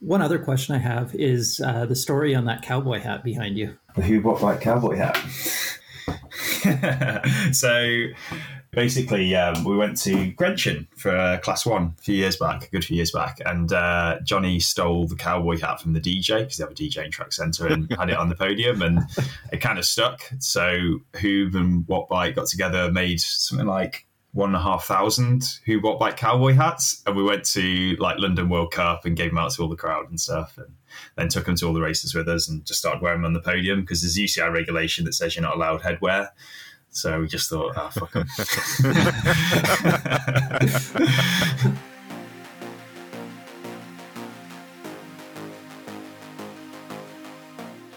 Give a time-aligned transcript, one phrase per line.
[0.00, 3.76] One other question I have is uh, the story on that cowboy hat behind you.
[3.96, 5.16] Who bought that cowboy hat?
[7.52, 8.06] so
[8.70, 12.70] basically, um, we went to Grenchen for uh, class one a few years back, a
[12.70, 16.58] good few years back, and uh, Johnny stole the cowboy hat from the DJ because
[16.58, 19.00] they have a DJ in track centre and had it on the podium, and
[19.52, 20.22] it kind of stuck.
[20.38, 25.80] So Huub and Wattbike got together, made something like one and a half thousand who
[25.80, 29.38] bought like cowboy hats, and we went to like London World Cup and gave them
[29.38, 30.74] out to all the crowd and stuff, and
[31.16, 33.32] then took them to all the races with us and just started wearing them on
[33.32, 36.30] the podium because there's UCI regulation that says you're not allowed headwear.
[36.90, 38.26] So we just thought, ah, oh, fuck them.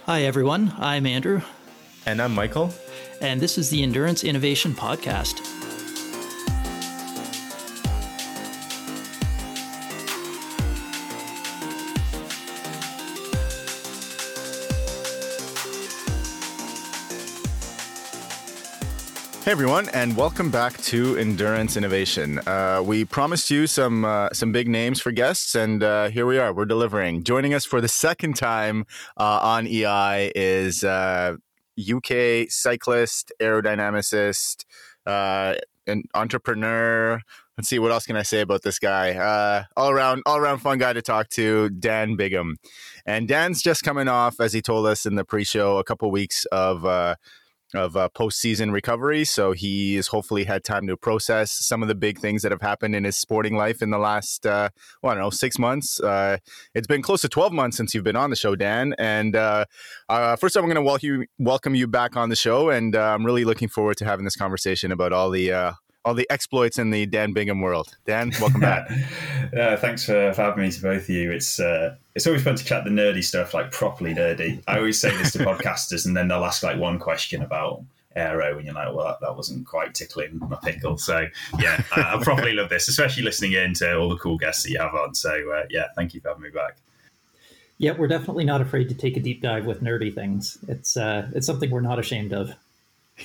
[0.06, 0.74] Hi, everyone.
[0.78, 1.42] I'm Andrew.
[2.06, 2.74] And I'm Michael.
[3.22, 5.61] And this is the Endurance Innovation Podcast.
[19.52, 22.40] Hey everyone, and welcome back to Endurance Innovation.
[22.48, 26.38] Uh, we promised you some uh, some big names for guests, and uh, here we
[26.38, 26.54] are.
[26.54, 27.24] We're delivering.
[27.24, 28.86] Joining us for the second time
[29.18, 34.64] uh, on EI is UK uh, cyclist, aerodynamicist,
[35.06, 35.56] uh,
[35.86, 37.22] an entrepreneur.
[37.58, 39.66] Let's see what else can I say about this guy.
[39.76, 41.70] all around, all around fun guy to talk to.
[41.72, 42.56] Dan Bigham,
[43.06, 46.46] and Dan's just coming off, as he told us in the pre-show, a couple weeks
[46.54, 46.86] of
[47.74, 49.24] of uh, postseason recovery.
[49.24, 52.62] So he has hopefully had time to process some of the big things that have
[52.62, 54.70] happened in his sporting life in the last, uh,
[55.02, 56.00] well, I don't know, six months.
[56.00, 56.38] Uh,
[56.74, 58.94] it's been close to 12 months since you've been on the show, Dan.
[58.98, 59.66] And uh,
[60.10, 62.70] uh, first, I'm going to welcome you, welcome you back on the show.
[62.70, 66.30] And uh, I'm really looking forward to having this conversation about all the all the
[66.30, 67.96] exploits in the Dan Bigham world.
[68.06, 68.90] Dan, welcome back.
[69.58, 71.32] uh, thanks for, for, having me to both of you.
[71.32, 74.62] It's uh, it's always fun to chat the nerdy stuff, like properly nerdy.
[74.68, 77.84] I always say this to podcasters, and then they'll ask like one question about
[78.16, 80.98] aero, and you're like, well, that, that wasn't quite tickling my pickle.
[80.98, 81.28] So
[81.60, 84.72] yeah, I, I probably love this, especially listening in to all the cool guests that
[84.72, 85.16] you have on.
[85.16, 86.78] So uh, yeah, thank you for having me back.
[87.78, 90.58] Yeah, we're definitely not afraid to take a deep dive with nerdy things.
[90.68, 92.54] It's uh, it's something we're not ashamed of.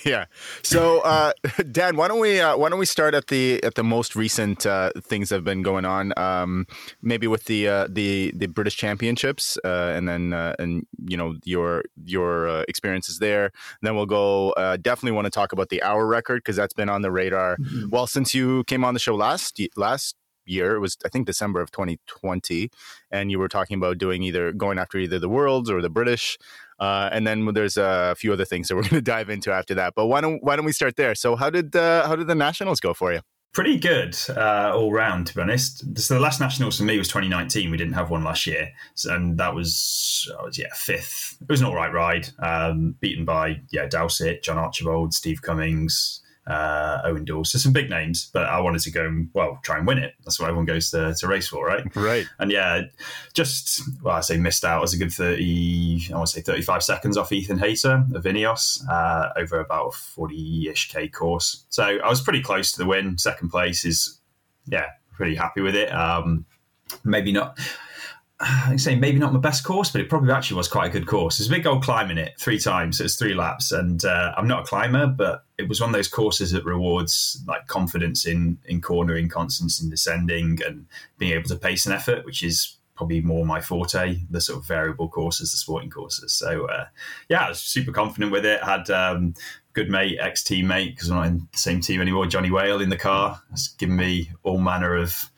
[0.05, 0.27] Yeah.
[0.63, 1.33] So, uh,
[1.73, 4.67] Dan, why don't we uh, why don't we start at the at the most recent
[4.67, 6.13] uh, things that have been going on?
[6.19, 6.67] Um,
[7.03, 11.37] maybe with the uh, the the British Championships, uh, and then uh, and you know
[11.45, 13.53] your your experiences there.
[13.83, 14.53] then we'll go.
[14.83, 17.57] definitely want to talk about the hour record because that's been on the radar.
[17.57, 17.91] Mm-hmm.
[17.91, 20.17] Well, since you came on the show last last
[20.47, 20.77] year.
[20.77, 22.71] It was I think December of 2020,
[23.11, 26.39] and you were talking about doing either going after either the worlds or the British.
[26.79, 29.75] Uh, and then there's a few other things that we're going to dive into after
[29.75, 29.95] that.
[29.95, 31.15] But why don't why don't we start there?
[31.15, 33.21] So how did uh, how did the nationals go for you?
[33.53, 35.99] Pretty good uh, all round, to be honest.
[35.99, 37.71] So the last nationals for me was 2019.
[37.71, 41.39] We didn't have one last year, so, and that was, was yeah fifth.
[41.41, 46.21] It was an all right ride, um, beaten by yeah Dowsett, John Archibald, Steve Cummings,
[46.47, 47.53] uh, Owen Dawes.
[47.53, 50.15] So some big names, but I wanted to go and, well, try and win it.
[50.25, 51.85] That's what everyone goes to, to race for, right?
[51.97, 52.27] Right.
[52.39, 52.83] And yeah,
[53.35, 56.83] just, well, I say missed out as a good 30, I want to say 35
[56.83, 61.65] seconds off Ethan Hayter of Ineos uh, over about 40 ish K course.
[61.69, 63.19] So I was pretty close to the win.
[63.19, 64.21] Second place is,
[64.67, 65.93] yeah, pretty happy with it.
[65.93, 66.47] Um,
[67.05, 67.59] maybe not
[68.39, 71.07] I'm saying maybe not my best course, but it probably actually was quite a good
[71.07, 71.39] course.
[71.39, 72.99] There's a big old climb in it three times.
[72.99, 75.95] So it's three laps, and uh, I'm not a climber, but it was one of
[75.95, 80.87] those courses that rewards like confidence in in cornering, confidence in descending, and
[81.19, 84.21] being able to pace an effort, which is probably more my forte.
[84.31, 86.33] The sort of variable courses, the sporting courses.
[86.33, 86.87] So uh,
[87.29, 88.63] yeah, I was super confident with it.
[88.63, 89.35] Had um,
[89.73, 92.27] good mate, ex teammate, because I'm not in the same team anymore.
[92.27, 95.31] Johnny Wale in the car, has given me all manner of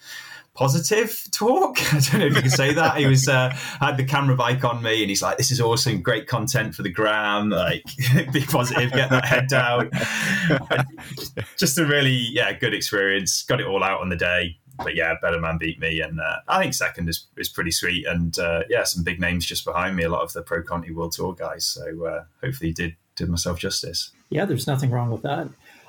[0.59, 1.79] positive talk.
[1.95, 2.97] I don't know if you can say that.
[2.97, 6.03] He was uh, had the camera bike on me, and he's like, "This is awesome,
[6.03, 7.51] great content for the gram.
[7.51, 7.85] Like,
[8.33, 9.91] be positive, get that head down."
[11.57, 13.45] just a really yeah good experience.
[13.45, 14.59] Got it all out on the day.
[14.79, 18.07] But yeah, better man beat me, and uh, I think second is, is pretty sweet.
[18.07, 20.05] And uh, yeah, some big names just behind me.
[20.05, 21.67] A lot of the Pro Conti World Tour guys.
[21.67, 24.11] So uh, hopefully, did did myself justice.
[24.31, 25.49] Yeah, there's nothing wrong with that.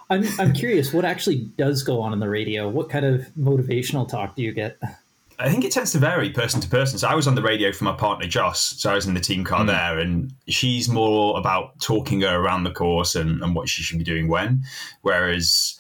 [0.09, 2.67] I'm I'm curious what actually does go on in the radio.
[2.67, 4.79] What kind of motivational talk do you get?
[5.37, 6.99] I think it tends to vary person to person.
[6.99, 9.21] So I was on the radio for my partner Joss, so I was in the
[9.21, 9.67] team car mm.
[9.67, 13.97] there, and she's more about talking her around the course and, and what she should
[13.97, 14.63] be doing when.
[15.01, 15.78] Whereas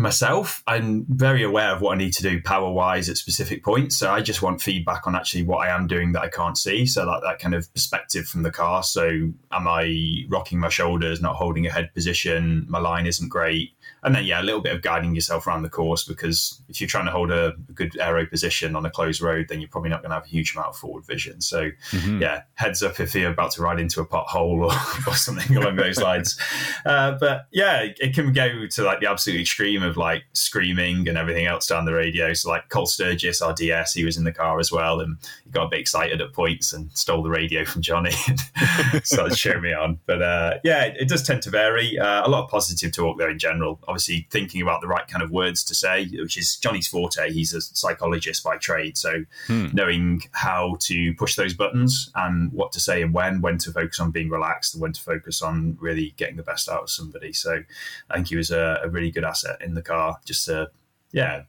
[0.00, 3.98] myself, I'm very aware of what I need to do power wise at specific points.
[3.98, 6.86] So I just want feedback on actually what I am doing that I can't see.
[6.86, 8.82] So like that kind of perspective from the car.
[8.82, 9.08] So
[9.50, 12.64] am I rocking my shoulders, not holding a head position?
[12.68, 13.74] My line isn't great
[14.04, 16.88] and then yeah, a little bit of guiding yourself around the course because if you're
[16.88, 20.02] trying to hold a, good aero position on a closed road, then you're probably not
[20.02, 21.40] going to have a huge amount of forward vision.
[21.40, 22.20] So mm-hmm.
[22.20, 24.72] yeah, heads up if you're about to ride into a pothole or,
[25.10, 26.38] or something along those lines.
[26.84, 31.16] Uh, but yeah, it can go to like the absolute extreme of like screaming and
[31.16, 32.32] everything else down the radio.
[32.34, 35.50] So like Cole Sturgess, our DS, he was in the car as well, and he
[35.50, 38.40] got a bit excited at points and stole the radio from Johnny and
[39.04, 39.98] started cheering me on.
[40.06, 41.98] But uh, yeah, it, it, does tend to vary.
[41.98, 45.22] Uh, a lot of positive talk there in general obviously thinking about the right kind
[45.22, 47.30] of words to say, which is Johnny's forte.
[47.30, 49.66] He's a psychologist by trade, so hmm.
[49.72, 54.00] knowing how to push those buttons and what to say and when, when to focus
[54.00, 57.32] on being relaxed and when to focus on really getting the best out of somebody.
[57.32, 57.62] So
[58.10, 60.70] I think he was a, a really good asset in the car, just to
[61.12, 61.42] yeah,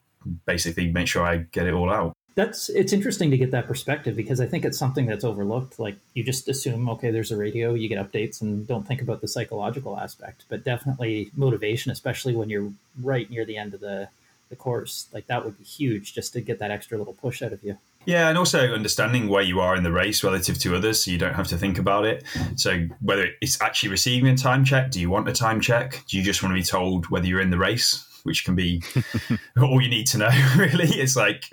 [0.45, 4.15] basically make sure I get it all out that's it's interesting to get that perspective
[4.15, 5.79] because I think it's something that's overlooked.
[5.79, 9.21] Like you just assume, okay, there's a radio, you get updates, and don't think about
[9.21, 10.45] the psychological aspect.
[10.49, 12.71] But definitely motivation, especially when you're
[13.01, 14.09] right near the end of the
[14.49, 17.53] the course, like that would be huge just to get that extra little push out
[17.53, 17.77] of you.
[18.05, 21.17] Yeah, and also understanding where you are in the race relative to others, so you
[21.17, 22.23] don't have to think about it.
[22.55, 26.03] So whether it's actually receiving a time check, do you want a time check?
[26.07, 28.05] Do you just want to be told whether you're in the race?
[28.23, 28.81] Which can be
[29.61, 30.87] all you need to know, really.
[30.87, 31.45] It's like,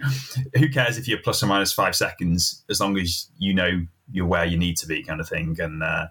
[0.56, 4.26] who cares if you're plus or minus five seconds, as long as you know you're
[4.26, 5.56] where you need to be, kind of thing.
[5.60, 6.06] And uh,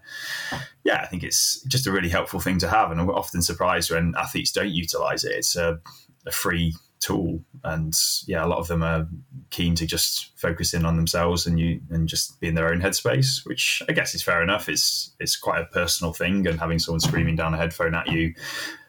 [0.83, 2.91] yeah, I think it's just a really helpful thing to have.
[2.91, 5.33] And I'm often surprised when athletes don't utilize it.
[5.33, 5.79] It's a,
[6.25, 7.97] a free tool and
[8.27, 9.07] yeah a lot of them are
[9.51, 12.81] keen to just focus in on themselves and you and just be in their own
[12.81, 16.77] headspace which i guess is fair enough it's it's quite a personal thing and having
[16.77, 18.33] someone screaming down a headphone at you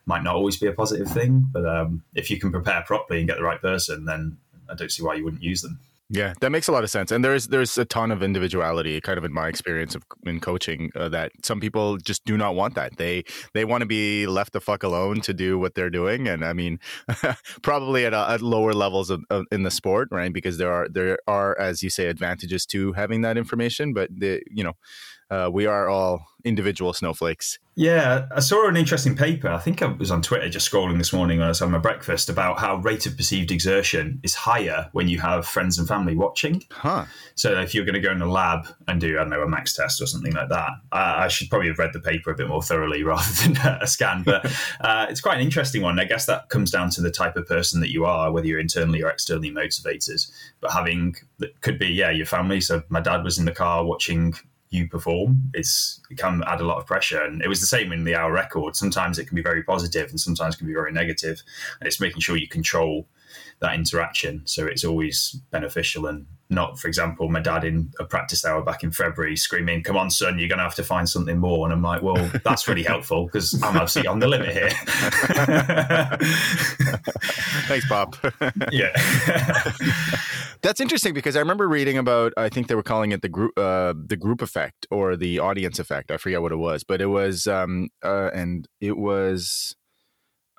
[0.07, 1.47] might not always be a positive thing.
[1.53, 4.39] But um, if you can prepare properly and get the right person, then
[4.69, 5.79] I don't see why you wouldn't use them.
[6.13, 7.13] Yeah, that makes a lot of sense.
[7.13, 10.91] And there's there's a ton of individuality, kind of in my experience of in coaching,
[10.97, 12.97] uh, that some people just do not want that.
[12.97, 13.23] They
[13.55, 16.27] they want to be left the fuck alone to do what they're doing.
[16.27, 16.81] And I mean,
[17.63, 20.33] probably at, at lower levels of, of, in the sport, right?
[20.33, 23.93] Because there are there are, as you say, advantages to having that information.
[23.93, 24.73] But the you know,
[25.31, 27.61] uh, we are all individual snowflakes.
[27.81, 29.49] Yeah, I saw an interesting paper.
[29.49, 31.79] I think I was on Twitter just scrolling this morning when I was having my
[31.79, 36.15] breakfast about how rate of perceived exertion is higher when you have friends and family
[36.15, 36.63] watching.
[36.71, 37.07] Huh.
[37.37, 39.49] So if you're going to go in a lab and do, I don't know, a
[39.49, 42.37] max test or something like that, I, I should probably have read the paper a
[42.37, 44.25] bit more thoroughly rather than a scan.
[44.25, 44.45] But
[44.83, 45.99] uh, it's quite an interesting one.
[45.99, 48.61] I guess that comes down to the type of person that you are, whether you're
[48.61, 50.21] internally or externally motivated.
[50.61, 52.61] But having, that could be, yeah, your family.
[52.61, 54.35] So my dad was in the car watching
[54.71, 57.21] you perform it's it can add a lot of pressure.
[57.21, 58.77] And it was the same in the hour record.
[58.77, 61.43] Sometimes it can be very positive and sometimes can be very negative.
[61.81, 63.07] And it's making sure you control
[63.61, 68.45] that interaction so it's always beneficial and not, for example, my dad in a practice
[68.45, 71.39] hour back in February screaming, "Come on, son, you're going to have to find something
[71.39, 74.71] more." And I'm like, "Well, that's really helpful because I'm absolutely on the limit here."
[77.69, 78.17] Thanks, Bob.
[78.73, 78.91] yeah,
[80.63, 82.33] that's interesting because I remember reading about.
[82.37, 85.79] I think they were calling it the group, uh, the group effect or the audience
[85.79, 86.11] effect.
[86.11, 89.77] I forget what it was, but it was, um, uh, and it was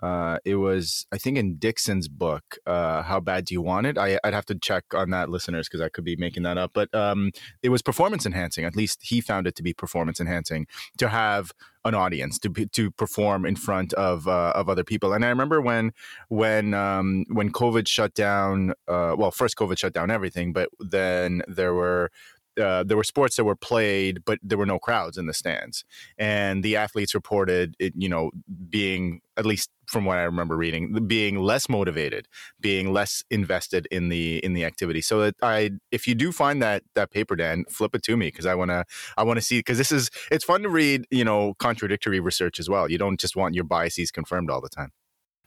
[0.02, 3.98] uh, it was, I think, in Dixon's book, uh, "How Bad Do You Want It?"
[3.98, 6.72] I, would have to check on that, listeners, because I could be making that up.
[6.74, 7.32] But um,
[7.62, 8.66] it was performance enhancing.
[8.66, 10.68] At least he found it to be performance enhancing
[10.98, 11.52] to have
[11.86, 15.14] an audience to to perform in front of uh, of other people.
[15.14, 15.94] And I remember when
[16.30, 18.74] when um, when COVID shut down.
[18.88, 22.12] Uh, well, first COVID shut down everything, but then there were
[22.60, 25.86] uh, there were sports that were played, but there were no crowds in the stands,
[26.18, 28.32] and the athletes reported it, you know,
[28.70, 32.28] being at least from what I remember reading, being less motivated,
[32.60, 35.02] being less invested in the in the activity.
[35.02, 38.28] So that I, if you do find that that paper, Dan, flip it to me
[38.28, 38.86] because I want to
[39.18, 42.60] I want to see because this is it's fun to read, you know, contradictory research
[42.60, 42.90] as well.
[42.90, 44.92] You don't just want your biases confirmed all the time.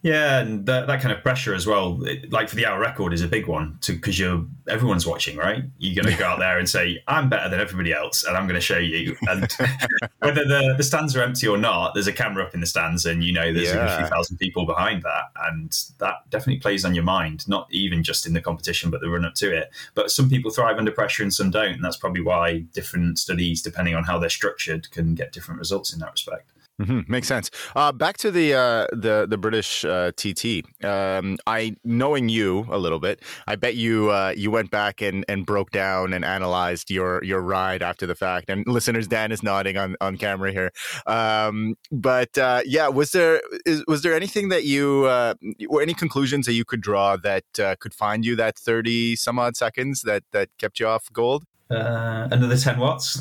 [0.04, 3.14] Yeah, and that, that kind of pressure as well, it, like for the hour record,
[3.14, 5.64] is a big one because you're everyone's watching, right?
[5.78, 8.46] You're going to go out there and say, "I'm better than everybody else," and I'm
[8.46, 9.16] going to show you.
[9.22, 9.50] And
[10.18, 13.06] whether the, the stands are empty or not, there's a camera up in the stands,
[13.06, 13.94] and you know there's yeah.
[13.94, 17.48] a few thousand people behind that, and that definitely plays on your mind.
[17.48, 19.70] Not even just in the competition, but the run up to it.
[19.94, 23.62] But some people thrive under pressure, and some don't, and that's probably why different studies,
[23.62, 26.50] depending on how they're structured, can get different results in that respect.
[26.82, 27.00] Mm-hmm.
[27.06, 27.50] Makes sense.
[27.76, 30.64] Uh, back to the uh, the the British uh, TT.
[30.84, 35.24] Um, I knowing you a little bit, I bet you uh, you went back and,
[35.28, 38.50] and broke down and analyzed your your ride after the fact.
[38.50, 40.72] And listeners, Dan is nodding on, on camera here.
[41.06, 45.34] Um, but uh, yeah, was there is, was there anything that you uh,
[45.68, 47.44] or any conclusions that you could draw that
[47.78, 51.44] could find you that thirty some odd seconds that that kept you off gold?
[51.74, 53.20] Uh, another 10 watts.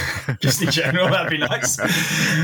[0.40, 1.78] Just in general that'd be nice.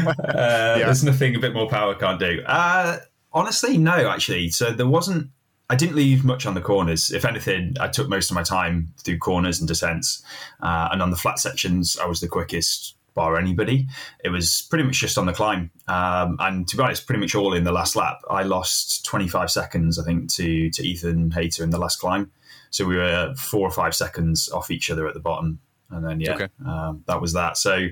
[0.07, 0.85] Uh, yeah.
[0.85, 2.43] there's nothing a bit more power can't do.
[2.47, 2.99] Uh,
[3.33, 4.51] honestly no actually.
[4.51, 5.31] So there wasn't
[5.69, 7.11] i didn't leave much on the corners.
[7.11, 10.23] If anything i took most of my time through corners and descents.
[10.61, 13.87] Uh, and on the flat sections i was the quickest bar anybody.
[14.23, 15.71] It was pretty much just on the climb.
[15.89, 19.51] Um, and to be honest pretty much all in the last lap i lost 25
[19.51, 22.31] seconds i think to to ethan hayter in the last climb
[22.77, 26.21] so we were four or five seconds off each other at the bottom, and then
[26.21, 26.49] yeah, okay.
[26.67, 27.57] um, that was that.
[27.57, 27.89] So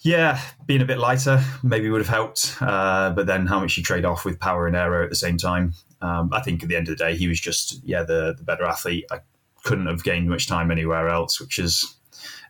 [0.00, 3.84] yeah, being a bit lighter maybe would have helped, uh, but then how much you
[3.84, 5.74] trade off with power and aero at the same time.
[6.00, 8.42] Um, I think at the end of the day, he was just yeah the the
[8.42, 9.06] better athlete.
[9.12, 9.20] I
[9.62, 11.96] couldn't have gained much time anywhere else, which is.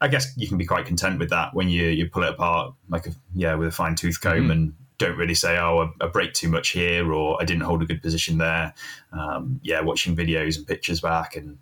[0.01, 2.75] I guess you can be quite content with that when you, you pull it apart
[2.89, 4.51] like a, yeah with a fine tooth comb mm-hmm.
[4.51, 7.83] and don't really say, oh, I, I break too much here or I didn't hold
[7.83, 8.73] a good position there.
[9.13, 11.59] Um, yeah, watching videos and pictures back and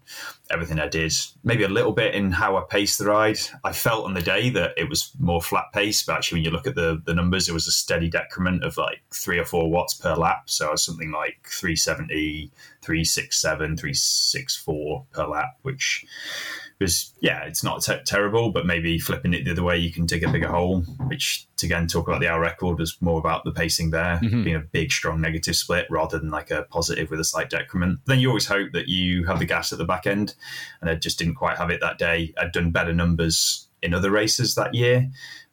[0.51, 3.39] everything I did, maybe a little bit in how I paced the ride.
[3.65, 6.51] I felt on the day that it was more flat pace, but actually, when you
[6.51, 9.71] look at the, the numbers, it was a steady decrement of like three or four
[9.71, 10.51] watts per lap.
[10.51, 12.51] So something like 370,
[12.83, 16.05] 367, 364 per lap, which
[16.81, 20.07] was yeah, it's not te- terrible, but maybe flipping it the other way, you can
[20.07, 20.81] dig a bigger hole.
[21.07, 24.43] Which to again talk about the hour record was more about the pacing there mm-hmm.
[24.43, 28.01] being a big, strong negative split rather than like a positive with a slight decrement.
[28.07, 30.35] Then you always hope that you have the gas at the back end,
[30.81, 32.33] and I just didn't quite have it that day.
[32.39, 35.11] I'd done better numbers in other races that year,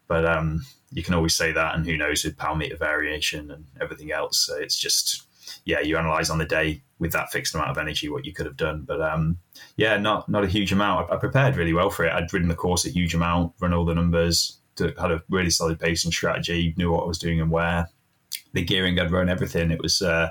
[0.08, 3.66] but um, you can always say that, and who knows with power meter variation and
[3.82, 4.40] everything else.
[4.40, 5.27] So it's just
[5.66, 8.46] yeah, you analyze on the day with that fixed amount of energy what you could
[8.46, 8.84] have done.
[8.88, 9.38] But um,
[9.76, 11.10] yeah, not not a huge amount.
[11.10, 12.14] I, I, prepared really well for it.
[12.14, 15.80] I'd ridden the course a huge amount, run all the numbers, had a really solid
[15.80, 17.88] pacing strategy, knew what I was doing and where.
[18.54, 19.72] The gearing I'd run everything.
[19.72, 20.30] It was uh,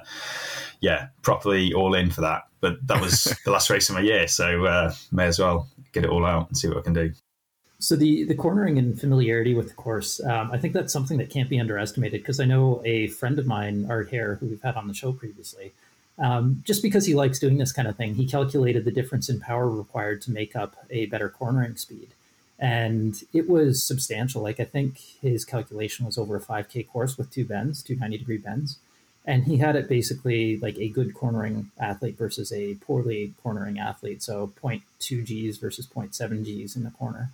[0.81, 2.45] yeah, properly all in for that.
[2.61, 6.05] But that was the last race of my year, so uh, may as well get
[6.05, 7.13] it all out and see what I can do.
[7.79, 11.29] So the the cornering and familiarity with the course, um, I think that's something that
[11.29, 14.77] can't be underestimated because I know a friend of mine, Art Hare, who we've had
[14.77, 15.73] on the show previously,
[16.19, 19.41] um, just because he likes doing this kind of thing, he calculated the difference in
[19.41, 22.09] power required to make up a better cornering speed,
[22.59, 24.43] and it was substantial.
[24.43, 28.17] Like I think his calculation was over a 5k course with two bends, two 90
[28.17, 28.79] degree bends,
[29.27, 34.23] and he had it basically like a good cornering athlete versus a poorly cornering athlete.
[34.23, 37.33] So 0.2 Gs versus 0.7 Gs in the corner.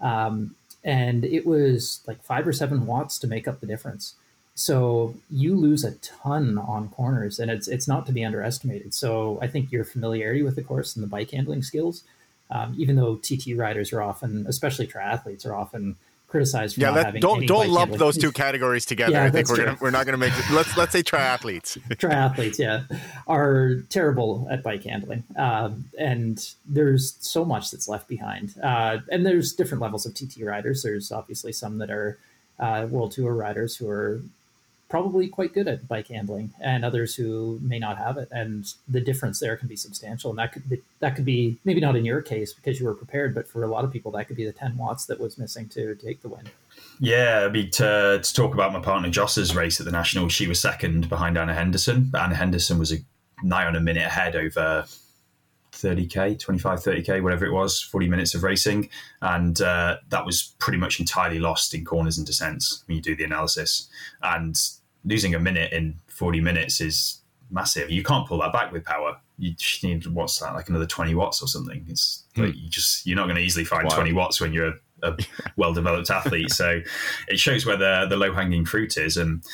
[0.00, 4.14] Um, and it was like five or seven watts to make up the difference.
[4.54, 8.94] So you lose a ton on corners, and it's it's not to be underestimated.
[8.94, 12.04] So I think your familiarity with the course and the bike handling skills,
[12.50, 15.96] um, even though TT riders are often, especially triathletes, are often
[16.28, 19.12] criticized for yeah, not having don't don't lump those two categories together.
[19.12, 21.78] Yeah, I think we're gonna, we're not going to make let's let's say triathletes.
[21.96, 22.82] triathletes, yeah,
[23.26, 28.54] are terrible at bike handling, um, and there's so much that's left behind.
[28.62, 30.82] Uh, and there's different levels of TT riders.
[30.82, 32.18] There's obviously some that are
[32.58, 34.20] uh, World Tour riders who are
[34.88, 38.28] probably quite good at bike handling and others who may not have it.
[38.30, 40.30] And the difference there can be substantial.
[40.30, 42.94] And that could be, that could be maybe not in your case because you were
[42.94, 45.38] prepared but for a lot of people that could be the 10 watts that was
[45.38, 46.48] missing to take the win.
[47.00, 50.46] Yeah i mean to, to talk about my partner joss's race at the national she
[50.46, 52.08] was second behind anna henderson.
[52.10, 52.98] But anna henderson was a
[53.42, 54.86] nigh on a minute ahead over
[55.76, 58.88] 30k 25 30k whatever it was 40 minutes of racing
[59.22, 63.16] and uh, that was pretty much entirely lost in corners and descents when you do
[63.16, 63.88] the analysis
[64.22, 64.58] and
[65.04, 69.16] losing a minute in 40 minutes is massive you can't pull that back with power
[69.38, 72.46] you just need what's that like another 20 watts or something it's mm.
[72.46, 73.94] like you just you're not going to easily find wow.
[73.94, 75.16] 20 watts when you're a, a
[75.56, 76.80] well-developed athlete so
[77.28, 79.44] it shows where the, the low-hanging fruit is and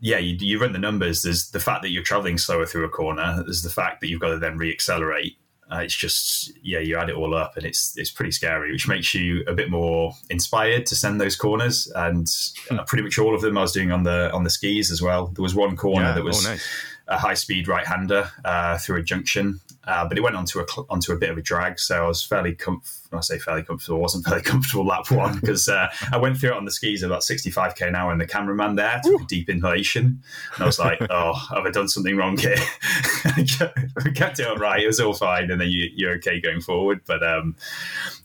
[0.00, 1.22] yeah, you, you run the numbers.
[1.22, 3.42] There's the fact that you're traveling slower through a corner.
[3.44, 5.38] There's the fact that you've got to then re-accelerate
[5.72, 8.86] uh, it's just yeah, you add it all up, and it's it's pretty scary, which
[8.86, 11.90] makes you a bit more inspired to send those corners.
[11.96, 12.30] And
[12.70, 15.02] uh, pretty much all of them I was doing on the on the skis as
[15.02, 15.26] well.
[15.28, 16.68] There was one corner yeah, that was oh, nice.
[17.08, 20.64] a high speed right hander uh, through a junction, uh, but it went onto a
[20.88, 23.18] onto a bit of a drag, so I was fairly comfortable.
[23.18, 23.98] I say fairly comfortable.
[23.98, 27.02] I wasn't fairly comfortable lap one because uh, I went through it on the skis
[27.02, 30.22] at about 65k an hour, and the cameraman there took a deep inhalation,
[30.54, 32.56] and I was like, "Oh, have I done something wrong here?"
[33.24, 33.44] I
[34.14, 34.82] kept it all right.
[34.82, 37.02] It was all fine, and then you, you're okay going forward.
[37.06, 37.56] But um,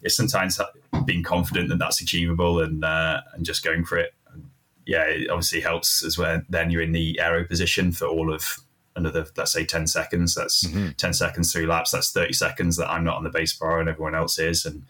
[0.02, 0.60] it's sometimes
[1.06, 4.14] being confident that that's achievable and uh, and just going for it
[4.86, 6.42] yeah, it obviously helps as well.
[6.50, 8.58] Then you're in the aero position for all of
[8.96, 10.36] another, let's say, 10 seconds.
[10.36, 10.90] That's mm-hmm.
[10.98, 11.92] 10 seconds, three laps.
[11.92, 14.66] That's 30 seconds that I'm not on the base bar and everyone else is.
[14.66, 14.84] And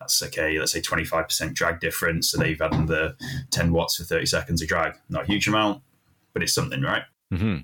[0.00, 2.30] that's okay, let's say 25% drag difference.
[2.30, 3.16] So they've had the
[3.50, 4.94] 10 watts for 30 seconds of drag.
[5.08, 5.82] Not a huge amount,
[6.32, 7.02] but it's something, right?
[7.32, 7.58] Mm-hmm.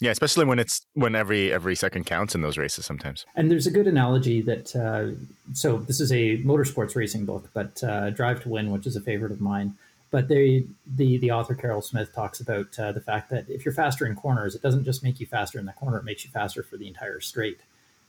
[0.00, 3.24] Yeah, especially when it's when every every second counts in those races sometimes.
[3.36, 5.16] And there's a good analogy that uh,
[5.52, 9.00] so this is a motorsports racing book, but uh, Drive to Win, which is a
[9.00, 9.76] favorite of mine.
[10.12, 13.74] But they, the the author Carol Smith talks about uh, the fact that if you're
[13.74, 16.30] faster in corners, it doesn't just make you faster in the corner; it makes you
[16.30, 17.58] faster for the entire straight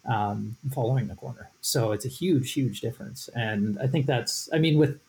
[0.07, 1.49] um, following the corner.
[1.61, 3.29] So it's a huge, huge difference.
[3.33, 4.99] And I think that's, I mean, with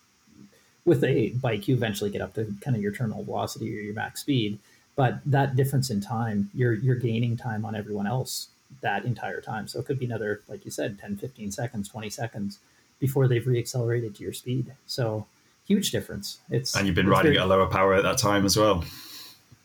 [0.87, 3.95] with a bike, you eventually get up to kind of your terminal velocity or your
[3.95, 4.59] max speed
[4.97, 8.49] but that difference in time you're you're gaining time on everyone else
[8.81, 12.11] that entire time so it could be another like you said 10 15 seconds 20
[12.11, 12.59] seconds
[12.99, 15.27] before they've reaccelerated to your speed so
[15.67, 16.41] huge difference.
[16.51, 18.85] It's and you've been riding very, at a lower power at that time as well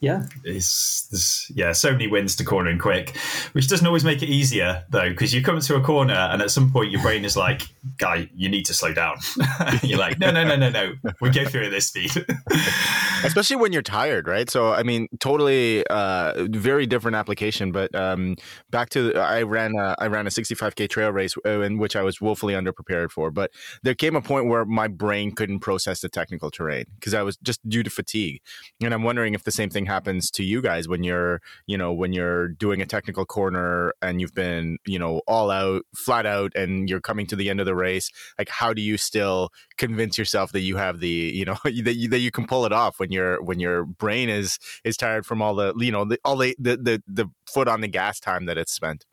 [0.01, 3.17] yeah, it's this, yeah, so many wins to cornering quick,
[3.51, 6.51] which doesn't always make it easier though, because you come to a corner and at
[6.51, 7.63] some point your brain is like,
[7.97, 9.17] "Guy, you need to slow down."
[9.83, 12.11] you're like, "No, no, no, no, no, we go through at this speed."
[13.25, 14.49] Especially when you're tired, right?
[14.49, 17.73] So, I mean, totally, uh, very different application.
[17.73, 18.37] But um,
[18.69, 22.03] back to I ran a, I ran a 65k trail race uh, in which I
[22.03, 23.51] was woefully underprepared for, but
[23.83, 27.35] there came a point where my brain couldn't process the technical terrain because I was
[27.37, 28.41] just due to fatigue,
[28.81, 31.91] and I'm wondering if the same thing happens to you guys when you're you know
[31.91, 36.55] when you're doing a technical corner and you've been you know all out flat out
[36.55, 40.17] and you're coming to the end of the race like how do you still convince
[40.17, 42.99] yourself that you have the you know that you, that you can pull it off
[42.99, 46.37] when your when your brain is is tired from all the you know the, all
[46.37, 49.05] the, the the the foot on the gas time that it's spent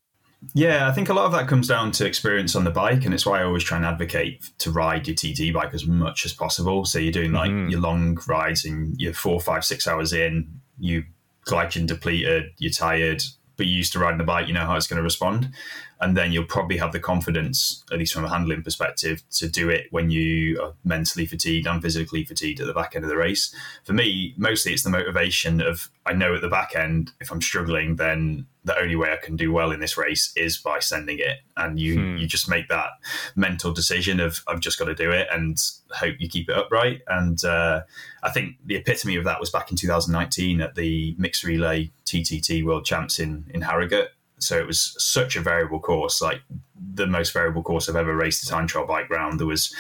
[0.55, 3.15] yeah, I think a lot of that comes down to experience on the bike, and
[3.15, 6.33] it's why I always try and advocate to ride your TT bike as much as
[6.33, 6.85] possible.
[6.85, 7.71] So you're doing like mm-hmm.
[7.71, 11.05] your long rides and you're four, five, six hours in, you
[11.47, 13.23] glycogen depleted, you're tired,
[13.57, 15.51] but you used to riding the bike, you know how it's going to respond.
[16.01, 19.71] And then you'll probably have the confidence, at least from a handling perspective, to do
[19.71, 23.17] it when you are mentally fatigued and physically fatigued at the back end of the
[23.17, 23.55] race.
[23.85, 27.43] For me, mostly it's the motivation of I know at the back end, if I'm
[27.43, 31.19] struggling, then the only way I can do well in this race is by sending
[31.19, 31.39] it.
[31.57, 32.17] And you hmm.
[32.17, 32.91] you just make that
[33.35, 35.59] mental decision of I've just got to do it and
[35.91, 37.03] hope you keep it upright.
[37.09, 37.83] And uh,
[38.23, 42.65] I think the epitome of that was back in 2019 at the mixed relay TTT
[42.65, 44.11] World Champs in in Harrogate.
[44.39, 46.43] So it was such a variable course, like
[46.95, 49.41] the most variable course I've ever raced a time trial bike round.
[49.41, 49.75] There was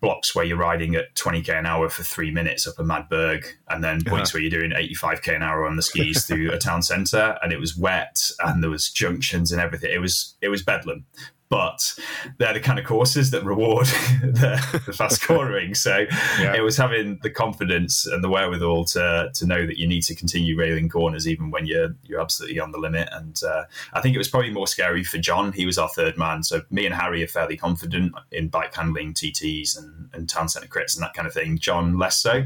[0.00, 3.46] blocks where you're riding at 20k an hour for three minutes up a mad berg,
[3.68, 4.38] and then points yeah.
[4.38, 7.60] where you're doing 85k an hour on the skis through a town centre, and it
[7.60, 9.90] was wet, and there was junctions and everything.
[9.92, 11.06] It was it was bedlam
[11.48, 11.94] but
[12.38, 13.86] they're the kind of courses that reward
[14.22, 15.74] the, the fast cornering.
[15.74, 16.06] So
[16.40, 16.54] yeah.
[16.54, 20.14] it was having the confidence and the wherewithal to to know that you need to
[20.14, 23.08] continue railing corners even when you're you're absolutely on the limit.
[23.12, 25.52] And uh, I think it was probably more scary for John.
[25.52, 26.42] He was our third man.
[26.42, 30.68] So me and Harry are fairly confident in bike handling, TTs, and, and town centre
[30.68, 31.58] crits and that kind of thing.
[31.58, 32.44] John less so,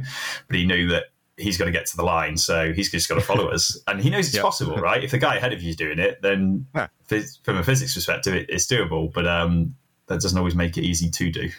[0.49, 1.07] but he knew that
[1.41, 3.79] he's got to get to the line, so he's just got to follow us.
[3.89, 4.45] And he knows it's yep.
[4.45, 5.03] possible, right?
[5.03, 6.87] If the guy ahead of you is doing it, then yeah.
[7.43, 9.13] from a physics perspective, it, it's doable.
[9.13, 9.75] But um,
[10.11, 11.51] that doesn't always make it easy to do.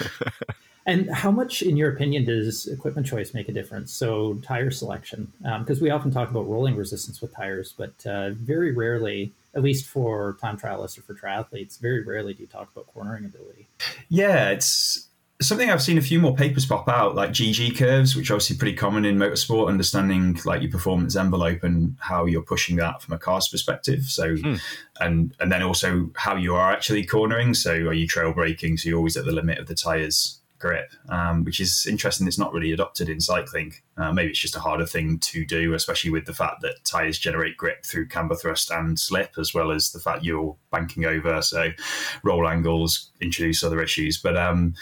[0.86, 3.92] and how much, in your opinion, does equipment choice make a difference?
[3.92, 8.30] So tire selection, because um, we often talk about rolling resistance with tires, but uh,
[8.30, 12.70] very rarely, at least for time trialists or for triathletes, very rarely do you talk
[12.72, 13.68] about cornering ability.
[14.08, 15.07] Yeah, it's
[15.40, 18.56] something I've seen a few more papers pop out, like GG curves, which are obviously
[18.56, 23.14] pretty common in motorsport, understanding like your performance envelope and how you're pushing that from
[23.14, 24.04] a car's perspective.
[24.04, 24.54] So, hmm.
[25.00, 27.54] and and then also how you are actually cornering.
[27.54, 28.76] So, are you trail braking?
[28.76, 32.26] So you're always at the limit of the tires grip, um, which is interesting.
[32.26, 33.74] It's not really adopted in cycling.
[33.96, 37.18] Uh, maybe it's just a harder thing to do, especially with the fact that tires
[37.18, 41.40] generate grip through camber thrust and slip, as well as the fact you're banking over.
[41.42, 41.70] So
[42.22, 44.18] roll angles introduce other issues.
[44.18, 44.74] But um,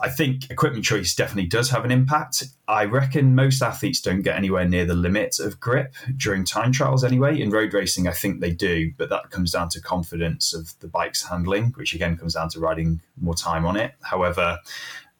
[0.00, 2.44] I think equipment choice definitely does have an impact.
[2.68, 7.04] I reckon most athletes don't get anywhere near the limit of grip during time trials
[7.04, 7.40] anyway.
[7.40, 10.88] In road racing, I think they do, but that comes down to confidence of the
[10.88, 13.94] bike's handling, which again comes down to riding more time on it.
[14.02, 14.58] However,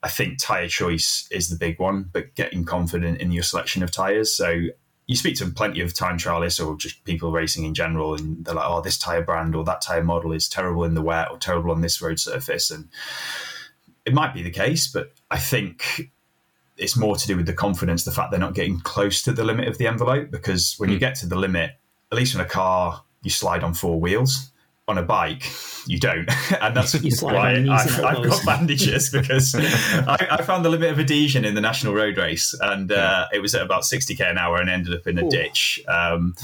[0.03, 3.91] I think tire choice is the big one, but getting confident in your selection of
[3.91, 4.35] tires.
[4.35, 4.69] So
[5.11, 8.55] you speak to plenty of time trialists or just people racing in general, and they're
[8.55, 11.37] like, "Oh, this tire brand or that tire model is terrible in the wet or
[11.37, 12.89] terrible on this road surface," and
[14.07, 16.13] it might be the case, but I think
[16.77, 19.43] it's more to do with the confidence, the fact they're not getting close to the
[19.43, 20.31] limit of the envelope.
[20.31, 20.93] Because when mm.
[20.93, 21.07] you hmm.
[21.07, 21.73] get to the limit,
[22.13, 24.53] at least in a car, you slide on four wheels
[24.91, 25.51] on a bike,
[25.87, 26.29] you don't,
[26.61, 30.69] and that's why on your knees I've, I've got bandages because I, I found the
[30.69, 34.15] limit of adhesion in the national road race, and uh, it was at about sixty
[34.15, 35.31] k an hour, and ended up in a Ooh.
[35.31, 36.35] ditch, um,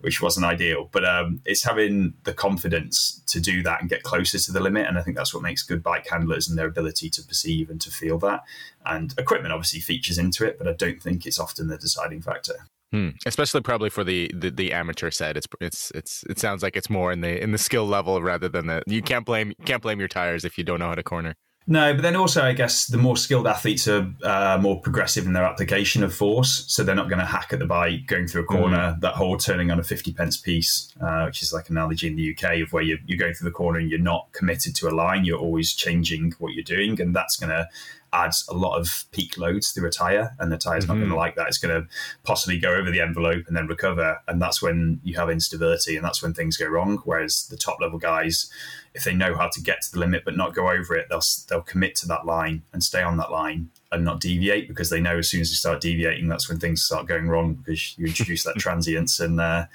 [0.00, 0.88] which wasn't ideal.
[0.90, 4.86] But um, it's having the confidence to do that and get closer to the limit,
[4.86, 7.80] and I think that's what makes good bike handlers and their ability to perceive and
[7.82, 8.42] to feel that.
[8.84, 12.66] And equipment obviously features into it, but I don't think it's often the deciding factor.
[12.92, 13.08] Hmm.
[13.24, 16.90] Especially probably for the, the the amateur set, it's it's it's it sounds like it's
[16.90, 19.98] more in the in the skill level rather than the you can't blame can't blame
[19.98, 21.34] your tires if you don't know how to corner.
[21.66, 25.32] No, but then also, I guess the more skilled athletes are uh, more progressive in
[25.32, 26.64] their application of force.
[26.66, 29.36] So they're not going to hack at the bike, going through a corner, that whole
[29.36, 32.62] turning on a 50 pence piece, uh, which is like an analogy in the UK
[32.62, 35.24] of where you're, you're going through the corner and you're not committed to a line.
[35.24, 37.00] You're always changing what you're doing.
[37.00, 37.68] And that's going to
[38.12, 40.34] add a lot of peak loads through a tyre.
[40.38, 41.18] And the tyre's not going to mm-hmm.
[41.18, 41.48] like that.
[41.48, 41.88] It's going to
[42.24, 44.20] possibly go over the envelope and then recover.
[44.28, 46.98] And that's when you have instability and that's when things go wrong.
[47.04, 48.50] Whereas the top level guys,
[48.94, 51.22] if they know how to get to the limit but not go over it, they'll
[51.48, 55.00] they'll commit to that line and stay on that line and not deviate because they
[55.00, 58.06] know as soon as you start deviating, that's when things start going wrong because you
[58.06, 59.66] introduce that transience and uh,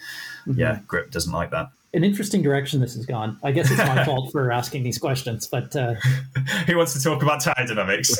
[0.45, 1.69] yeah, grip doesn't like that.
[1.93, 3.39] An interesting direction this has gone.
[3.43, 5.93] I guess it's my fault for asking these questions, but uh,
[6.67, 8.17] Who wants to talk about tire dynamics?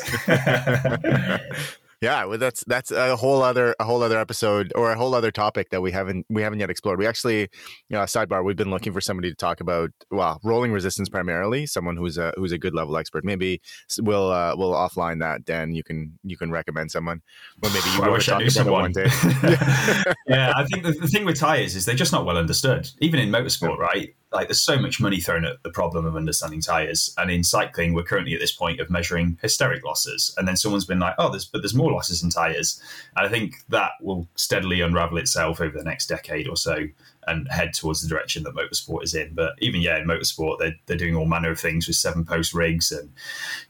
[2.00, 5.32] Yeah, well, that's that's a whole other a whole other episode or a whole other
[5.32, 7.00] topic that we haven't we haven't yet explored.
[7.00, 7.48] We actually, you
[7.90, 11.96] know, sidebar, we've been looking for somebody to talk about well, rolling resistance primarily, someone
[11.96, 13.24] who's a who's a good level expert.
[13.24, 13.60] Maybe
[14.00, 15.44] we'll uh, we'll offline that.
[15.44, 17.20] Dan, you can you can recommend someone,
[17.64, 18.82] or maybe you wish I talk knew about someone.
[18.82, 19.06] one day.
[20.28, 22.88] yeah, I think the, the thing with tires is they're just not well understood.
[23.00, 24.14] Even in motorsport, right?
[24.30, 27.94] Like there's so much money thrown at the problem of understanding tires, and in cycling,
[27.94, 30.34] we're currently at this point of measuring hysteretic losses.
[30.36, 32.80] And then someone's been like, "Oh, there's but there's more losses in tires,"
[33.16, 36.88] and I think that will steadily unravel itself over the next decade or so
[37.28, 39.34] and head towards the direction that motorsport is in.
[39.34, 42.54] But even yeah, in motorsport, they're they're doing all manner of things with seven post
[42.54, 43.10] rigs and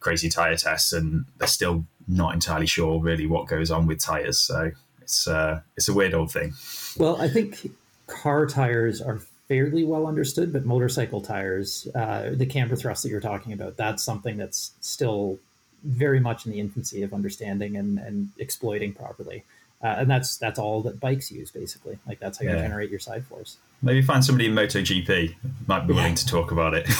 [0.01, 4.38] crazy tire tests, and they're still not entirely sure really what goes on with tires.
[4.38, 4.71] So
[5.03, 6.55] it's uh, it's a weird old thing.
[6.97, 7.71] well, I think
[8.07, 13.20] car tires are fairly well understood, but motorcycle tires, uh, the camber thrust that you're
[13.20, 15.38] talking about, that's something that's still
[15.84, 19.44] very much in the infancy of understanding and, and exploiting properly.
[19.80, 21.96] Uh, and that's that's all that bikes use basically.
[22.06, 22.62] Like that's how you Yeah.
[22.62, 23.58] generate your side force.
[23.80, 25.37] Maybe find somebody in MotoGP
[25.68, 26.87] might be willing to talk about it.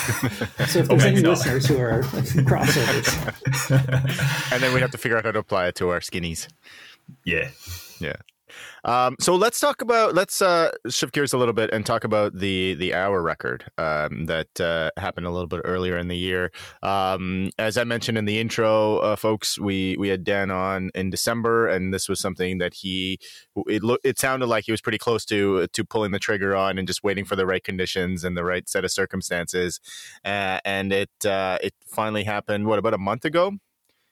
[0.69, 1.31] So if there's any not.
[1.31, 2.03] listeners who are
[2.47, 3.09] crossovers,
[4.53, 6.47] and then we'd have to figure out how to apply it to our skinnies.
[7.25, 7.51] yeah.
[8.01, 8.17] Yeah.
[8.85, 12.35] Um, so let's talk about let's uh, shift gears a little bit and talk about
[12.39, 16.51] the the hour record um, that uh, happened a little bit earlier in the year.
[16.83, 21.11] Um, as I mentioned in the intro, uh, folks, we we had Dan on in
[21.11, 23.19] December, and this was something that he
[23.67, 26.79] it looked it sounded like he was pretty close to to pulling the trigger on
[26.79, 29.81] and just waiting for the right conditions and the right set of circumstances,
[30.25, 32.67] and it uh, it finally happened.
[32.67, 33.59] What about a month ago?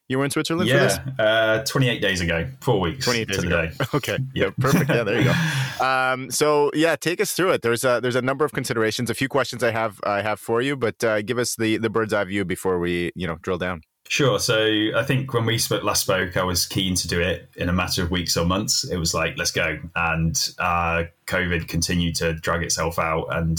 [0.08, 0.98] You were in Switzerland for this.
[1.18, 1.24] Yeah.
[1.24, 3.68] Uh, 28 days ago, four weeks 28 days ago.
[3.94, 4.18] Okay.
[4.34, 4.44] Yeah.
[4.46, 4.50] Yeah.
[4.58, 4.90] Perfect.
[4.90, 5.02] Yeah.
[5.02, 5.34] There you go.
[5.78, 7.60] Um, so yeah, take us through it.
[7.60, 10.62] There's a there's a number of considerations, a few questions I have I have for
[10.62, 13.58] you, but uh, give us the the bird's eye view before we you know drill
[13.58, 13.82] down.
[14.08, 14.38] Sure.
[14.38, 14.56] So
[14.94, 17.72] I think when we spoke, last spoke, I was keen to do it in a
[17.72, 18.84] matter of weeks or months.
[18.84, 19.78] It was like, let's go.
[19.96, 23.26] And uh, COVID continued to drag itself out.
[23.30, 23.58] And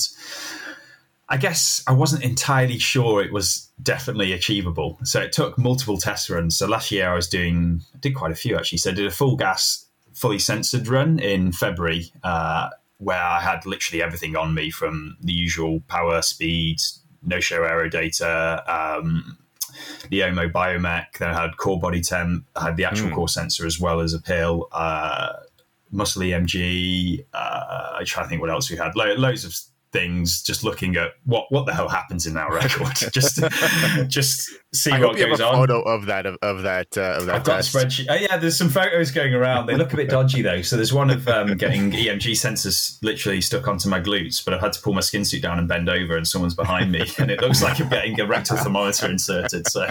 [1.30, 4.98] I guess I wasn't entirely sure it was definitely achievable.
[5.04, 6.58] So it took multiple test runs.
[6.58, 8.78] So last year I was doing, I did quite a few actually.
[8.78, 13.66] So I did a full gas, fully sensored run in February, uh, where I had
[13.66, 16.78] literally everything on me from the usual power, speed,
[17.24, 19.38] no show aero data, um,
[20.10, 21.18] the OMO Biomech.
[21.20, 22.46] Then I had core body temp.
[22.56, 23.16] I had the actual Mm.
[23.16, 24.68] core sensor as well as a pill.
[24.72, 25.34] Uh,
[25.92, 27.26] muscle EMG.
[27.34, 28.96] Uh, I try to think what else we had.
[28.96, 29.56] Lo- loads of
[29.92, 30.42] things.
[30.42, 32.96] Just looking at what what the hell happens in that record.
[33.14, 33.42] just
[34.10, 35.56] just see I what goes on.
[35.56, 38.08] photo of that of, of that uh, of that I've got a spreadsheet.
[38.10, 39.68] Oh, yeah, there's some photos going around.
[39.68, 40.62] They look a bit dodgy though.
[40.62, 44.62] So there's one of um, getting EMG sensors literally stuck onto my glutes, but I've
[44.62, 47.32] had to pull my skin suit down and bend over, and someone's behind me, and
[47.32, 49.68] it looks like I'm getting a rectal thermometer inserted.
[49.68, 49.82] So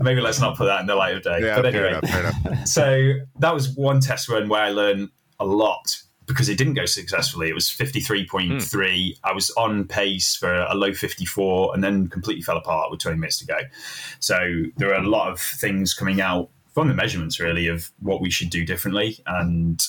[0.00, 1.40] maybe let's not put that in the light of day.
[1.40, 2.10] Yeah, but fair anyway, enough.
[2.10, 2.66] Fair enough.
[2.66, 6.86] so that was one test run where I learned a lot because it didn't go
[6.86, 7.48] successfully.
[7.48, 9.18] It was 53.3.
[9.24, 13.18] I was on pace for a low 54 and then completely fell apart with 20
[13.18, 13.58] minutes to go.
[14.20, 18.20] So there are a lot of things coming out from the measurements, really, of what
[18.20, 19.18] we should do differently.
[19.26, 19.86] And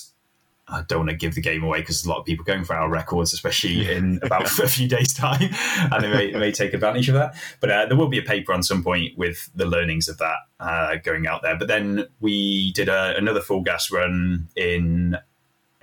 [0.68, 2.64] I don't want to give the game away because there's a lot of people going
[2.64, 5.50] for hour records, especially in about a few days' time,
[5.92, 7.36] and they may, they may take advantage of that.
[7.60, 10.38] But uh, there will be a paper on some point with the learnings of that
[10.60, 11.58] uh, going out there.
[11.58, 15.18] But then we did a, another full gas run in.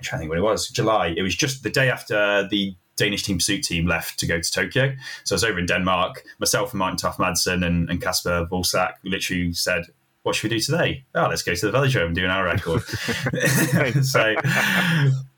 [0.01, 1.13] I'm trying to think when it was July.
[1.15, 4.51] It was just the day after the Danish team pursuit team left to go to
[4.51, 4.93] Tokyo.
[5.25, 6.23] So I was over in Denmark.
[6.39, 9.85] Myself and Martin Toft Madsen and, and Casper Folsach literally said,
[10.23, 11.05] what should we do today?
[11.13, 12.81] Oh, let's go to the velodrome and do an hour record.
[14.03, 14.35] so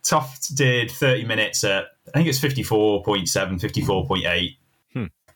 [0.03, 4.55] Toft did 30 minutes at, I think it's 54.7, 54.8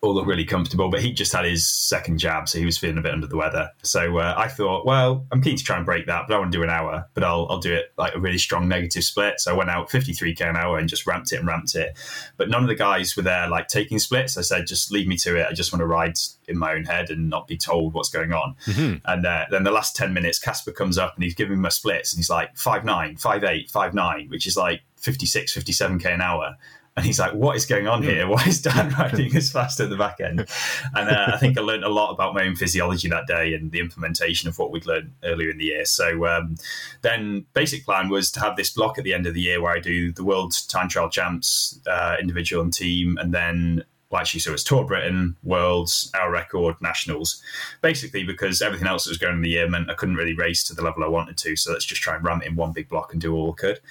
[0.02, 2.98] all looked really comfortable, but he just had his second jab, so he was feeling
[2.98, 3.72] a bit under the weather.
[3.84, 6.52] So uh, I thought, well, I'm keen to try and break that, but I want
[6.52, 9.40] to do an hour, but I'll, I'll do it like a really strong negative split.
[9.40, 11.98] So I went out 53k an hour and just ramped it and ramped it.
[12.38, 14.38] But none of the guys were there like taking splits.
[14.38, 15.48] I said, just leave me to it.
[15.50, 18.34] I just want to ride in my own head and not be told what's going
[18.34, 18.56] on.
[18.66, 18.98] Mm-hmm.
[19.06, 21.70] And uh, then the last 10 minutes, Casper comes up and he's giving me my
[21.70, 26.56] splits and he's like 5'9, 5'8, 5'9, which is like 56, 57k an hour.
[26.98, 28.28] And he's like, "What is going on here?
[28.28, 30.48] Why is Dan riding as fast at the back end?"
[30.96, 33.72] And uh, I think I learned a lot about my own physiology that day and
[33.72, 35.86] the implementation of what we'd learned earlier in the year.
[35.86, 36.56] So um,
[37.04, 39.72] then, basic plan was to have this block at the end of the year where
[39.72, 44.40] I do the World Time Trial Champs, uh, individual and team, and then well, actually,
[44.40, 47.42] so it's Tour Britain, Worlds, hour record, Nationals.
[47.82, 50.64] Basically, because everything else that was going in the year meant I couldn't really race
[50.66, 51.56] to the level I wanted to.
[51.58, 53.56] So let's just try and ram it in one big block and do all I
[53.56, 53.82] could.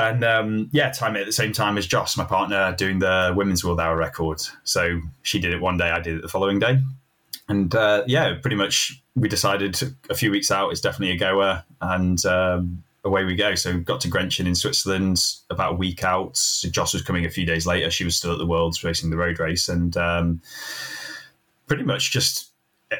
[0.00, 3.32] And um, yeah, time it at the same time as Joss, my partner, doing the
[3.36, 4.40] women's world hour record.
[4.64, 6.80] So she did it one day, I did it the following day.
[7.48, 11.64] And uh, yeah, pretty much we decided a few weeks out is definitely a goer,
[11.80, 13.54] and um, away we go.
[13.56, 16.36] So got to Grenchen in Switzerland about a week out.
[16.36, 17.90] So Joss was coming a few days later.
[17.90, 20.40] She was still at the Worlds racing the road race, and um,
[21.66, 22.50] pretty much just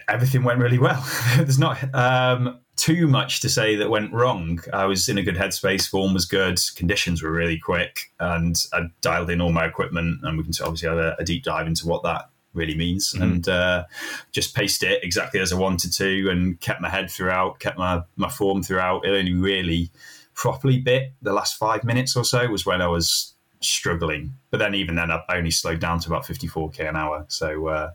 [0.09, 1.07] everything went really well.
[1.37, 4.59] There's not um, too much to say that went wrong.
[4.73, 8.85] I was in a good headspace, form was good, conditions were really quick, and I
[9.03, 10.21] dialed in all my equipment.
[10.23, 13.23] And we can obviously have a, a deep dive into what that really means, mm-hmm.
[13.23, 13.85] and uh,
[14.33, 18.03] just paced it exactly as I wanted to, and kept my head throughout, kept my
[18.17, 19.05] my form throughout.
[19.05, 19.91] It only really
[20.35, 24.35] properly bit the last five minutes or so was when I was struggling.
[24.51, 27.27] But then even then, I only slowed down to about 54k an hour.
[27.29, 27.91] So uh,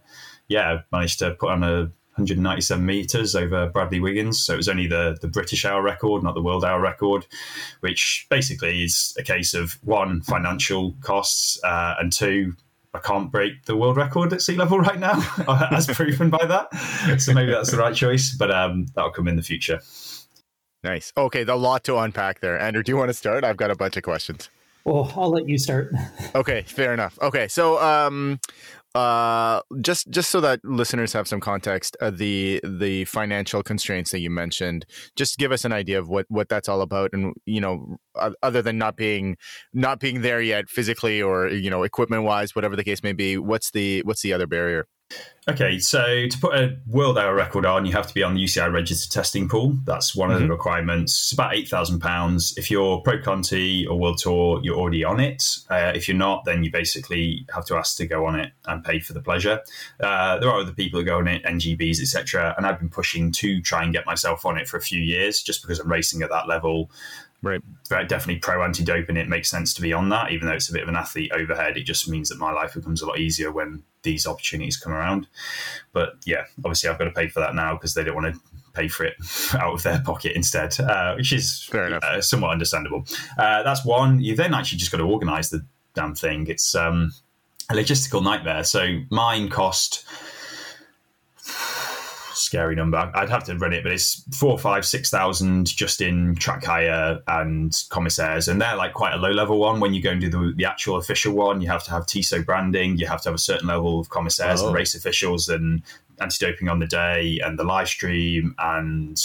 [0.48, 4.42] yeah, managed to put on a 197 meters over Bradley Wiggins.
[4.42, 7.26] So it was only the, the British hour record, not the world hour record,
[7.82, 12.54] which basically is a case of one, financial costs, uh, and two,
[12.94, 15.22] I can't break the world record at sea level right now,
[15.72, 16.74] as proven by that.
[17.20, 19.82] So maybe that's the right choice, but um, that'll come in the future.
[20.86, 21.12] Nice.
[21.18, 22.58] Okay, a lot to unpack there.
[22.58, 23.44] Andrew, do you want to start?
[23.44, 24.50] I've got a bunch of questions.
[24.86, 25.92] Well, I'll let you start.
[26.36, 27.20] okay, fair enough.
[27.22, 28.40] Okay, so um,
[28.96, 34.20] uh, just just so that listeners have some context, uh, the the financial constraints that
[34.20, 34.86] you mentioned,
[35.18, 37.98] just give us an idea of what what that's all about, and you know,
[38.42, 39.36] other than not being
[39.74, 43.38] not being there yet physically or you know equipment wise, whatever the case may be,
[43.38, 44.88] what's the what's the other barrier?
[45.48, 48.44] Okay, so to put a world hour record on, you have to be on the
[48.44, 49.78] UCI registered testing pool.
[49.84, 50.34] That's one mm-hmm.
[50.34, 50.54] of the mm-hmm.
[50.54, 51.14] requirements.
[51.14, 52.58] It's about eight thousand pounds.
[52.58, 55.44] If you're Pro Conti or World Tour, you're already on it.
[55.70, 58.84] Uh, if you're not, then you basically have to ask to go on it and
[58.84, 59.62] pay for the pleasure.
[60.00, 62.56] Uh, there are other people who go on it, NGBs, etc.
[62.58, 65.44] And I've been pushing to try and get myself on it for a few years,
[65.44, 66.90] just because I'm racing at that level.
[67.44, 67.62] Right.
[67.88, 69.18] Definitely pro anti doping.
[69.18, 71.32] It makes sense to be on that, even though it's a bit of an athlete
[71.32, 71.78] overhead.
[71.78, 75.28] It just means that my life becomes a lot easier when these opportunities come around.
[75.92, 78.42] But yeah, obviously I've got to pay for that now because they don't want to
[78.74, 79.16] pay for it
[79.54, 83.06] out of their pocket instead, uh, which is uh, somewhat understandable.
[83.38, 84.22] Uh, that's one.
[84.22, 86.48] You then actually just got to organise the damn thing.
[86.48, 87.12] It's um,
[87.70, 88.64] a logistical nightmare.
[88.64, 90.06] So mine cost
[92.46, 93.12] scary number.
[93.14, 97.20] I'd have to run it, but it's four, five, six thousand just in track hire
[97.28, 99.80] and commissaires, and they're like quite a low level one.
[99.80, 102.46] When you go and do the, the actual official one, you have to have Tissot
[102.46, 104.68] branding, you have to have a certain level of commissaires oh.
[104.68, 105.82] and race officials and
[106.22, 109.22] anti-doping on the day and the live stream and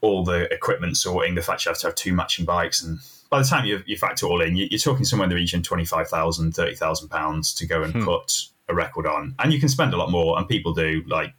[0.00, 1.34] all the equipment sorting.
[1.34, 2.98] The fact you have to have two matching bikes and
[3.30, 6.52] by the time you, you factor all in, you're talking somewhere in the region 25,000,
[6.52, 8.04] 30,000 pounds to go and hmm.
[8.04, 9.34] put a record on.
[9.38, 11.02] And you can spend a lot more, and people do.
[11.06, 11.34] Like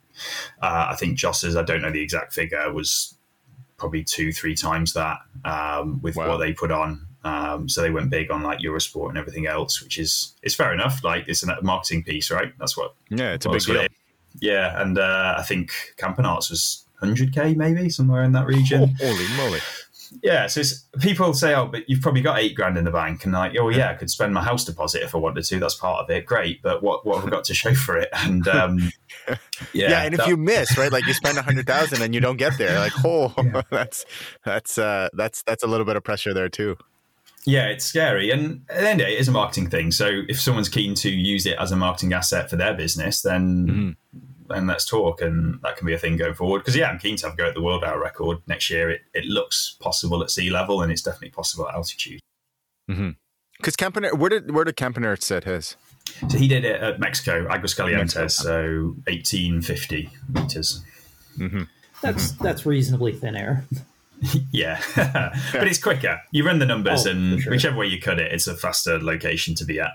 [0.61, 3.15] uh, I think Joss's, I don't know the exact figure, was
[3.77, 6.29] probably two, three times that um, with wow.
[6.29, 7.07] what they put on.
[7.23, 10.73] Um, so they went big on like Eurosport and everything else, which is is fair
[10.73, 11.03] enough.
[11.03, 12.53] Like it's a marketing piece, right?
[12.59, 12.93] That's what.
[13.09, 13.87] Yeah, it's a big deal.
[14.39, 18.95] Yeah, and uh, I think Campenaerts was 100k maybe somewhere in that region.
[18.99, 19.59] Holy moly!
[20.23, 20.61] Yeah, so
[20.99, 23.69] people say, "Oh, but you've probably got eight grand in the bank," and like, "Oh
[23.69, 25.59] yeah, I could spend my house deposit if I wanted to.
[25.59, 26.25] That's part of it.
[26.25, 28.79] Great, but what what have I got to show for it?" And um,
[29.27, 29.37] yeah,
[29.73, 32.37] yeah, and if you miss, right, like you spend a hundred thousand and you don't
[32.37, 33.61] get there, like, oh, yeah.
[33.71, 34.05] that's
[34.43, 36.75] that's uh, that's that's a little bit of pressure there too.
[37.45, 39.91] Yeah, it's scary, and at the end of it, it is a marketing thing.
[39.91, 43.67] So if someone's keen to use it as a marketing asset for their business, then
[43.67, 45.21] mm-hmm then let's talk.
[45.21, 46.59] And that can be a thing going forward.
[46.59, 48.89] Because, yeah, I'm keen to have a go at the world hour record next year.
[48.89, 52.19] It, it looks possible at sea level and it's definitely possible at altitude.
[52.89, 53.09] Mm-hmm.
[53.57, 55.75] Because Campener, where did where did Campener set his?
[56.29, 58.27] So he did it at Mexico, Aguascalientes, Mexico.
[58.27, 60.81] so eighteen fifty meters.
[61.37, 61.63] Mm-hmm.
[62.01, 63.65] That's that's reasonably thin air.
[64.51, 66.21] yeah, but it's quicker.
[66.31, 67.51] You run the numbers, oh, and sure.
[67.51, 69.91] whichever way you cut it, it's a faster location to be at.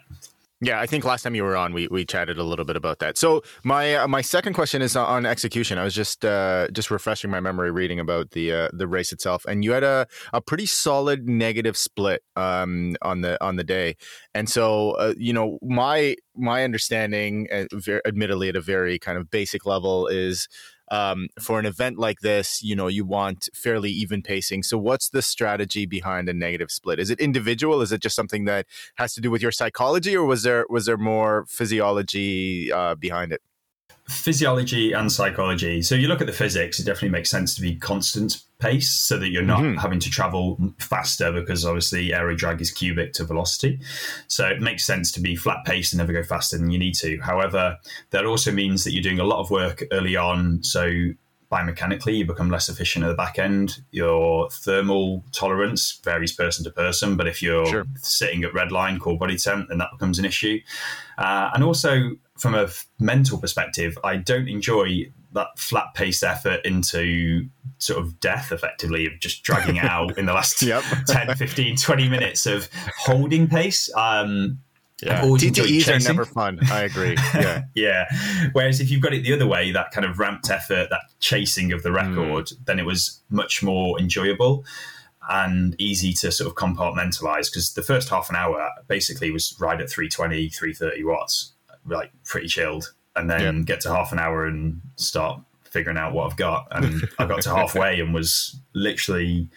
[0.61, 3.01] Yeah, I think last time you were on, we, we chatted a little bit about
[3.01, 3.19] that.
[3.19, 5.79] So my uh, my second question is on execution.
[5.79, 9.45] I was just uh, just refreshing my memory, reading about the uh, the race itself,
[9.47, 13.97] and you had a, a pretty solid negative split um, on the on the day.
[14.33, 17.65] And so, uh, you know, my my understanding, uh,
[18.07, 20.49] admittedly at a very kind of basic level, is
[20.91, 24.63] um, for an event like this, you know, you want fairly even pacing.
[24.63, 26.99] So, what's the strategy behind a negative split?
[26.99, 27.81] Is it individual?
[27.81, 28.67] Is it just something that
[28.97, 33.33] has to do with your psychology, or was there was there more physiology uh, behind
[33.33, 33.41] it?
[34.09, 35.81] Physiology and psychology.
[35.83, 39.19] So you look at the physics, it definitely makes sense to be constant pace so
[39.19, 39.79] that you're not mm-hmm.
[39.79, 43.81] having to travel faster because obviously aero drag is cubic to velocity.
[44.29, 46.95] So it makes sense to be flat paced and never go faster than you need
[46.97, 47.19] to.
[47.21, 47.79] However,
[48.11, 50.63] that also means that you're doing a lot of work early on.
[50.63, 51.13] So
[51.51, 53.81] biomechanically, you become less efficient at the back end.
[53.91, 57.85] Your thermal tolerance varies person to person, but if you're sure.
[57.97, 60.61] sitting at red line, core body temp, then that becomes an issue.
[61.17, 62.69] Uh, and also, from a
[62.99, 69.19] mental perspective, I don't enjoy that flat paced effort into sort of death effectively of
[69.21, 70.83] just dragging it out in the last yep.
[71.07, 74.59] 10 15 20 minutes of holding pace um
[75.03, 75.23] yeah.
[75.23, 76.61] TTEs are never fun.
[76.71, 77.17] I agree.
[77.35, 77.63] Yeah.
[77.75, 78.05] yeah.
[78.53, 81.73] Whereas if you've got it the other way, that kind of ramped effort, that chasing
[81.73, 81.97] of the hmm.
[81.97, 82.65] record, mm.
[82.65, 84.65] then it was much more enjoyable
[85.29, 89.81] and easy to sort of compartmentalize because the first half an hour basically was right
[89.81, 91.54] at 320, 330 watts
[91.87, 96.31] like pretty chilled, and then get to half an hour and start figuring out what
[96.31, 96.69] I've got.
[96.71, 99.49] And I got to halfway and was literally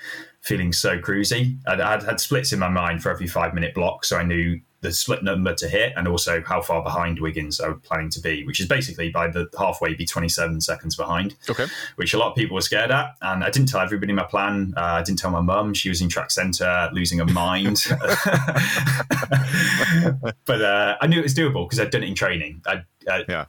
[0.41, 1.57] feeling so cruisy.
[1.67, 4.59] I'd, I'd had splits in my mind for every five minute block, so I knew
[4.81, 8.19] the split number to hit and also how far behind Wiggins I was planning to
[8.19, 11.35] be, which is basically by the halfway be 27 seconds behind.
[11.49, 11.65] Okay.
[11.95, 13.15] Which a lot of people were scared at.
[13.21, 14.73] And I didn't tell everybody my plan.
[14.77, 15.73] Uh, I didn't tell my mum.
[15.73, 17.83] She was in track centre losing her mind.
[20.45, 22.61] but uh, I knew it was doable because I'd done it in training.
[22.67, 23.45] I, uh, yeah.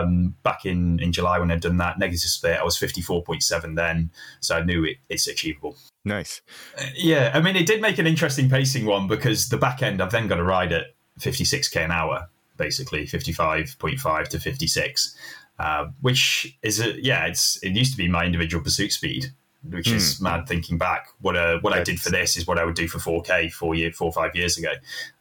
[0.00, 4.10] um, back in, in July when I'd done that negative split, I was 54.7 then.
[4.40, 5.76] So I knew it, it's achievable.
[6.04, 6.40] Nice.
[6.78, 10.02] Uh, yeah, I mean, it did make an interesting pacing one because the back end,
[10.02, 15.16] I've then got to ride at 56k an hour, basically 55.5 to 56,
[15.58, 19.26] uh, which is a, yeah, it's it used to be my individual pursuit speed,
[19.68, 19.94] which mm.
[19.94, 21.08] is mad thinking back.
[21.20, 23.74] What uh, what I did for this is what I would do for 4k four
[23.74, 24.72] year four or five years ago.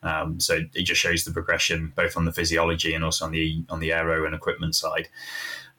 [0.03, 3.63] Um, so it just shows the progression both on the physiology and also on the
[3.69, 5.09] on the aero and equipment side.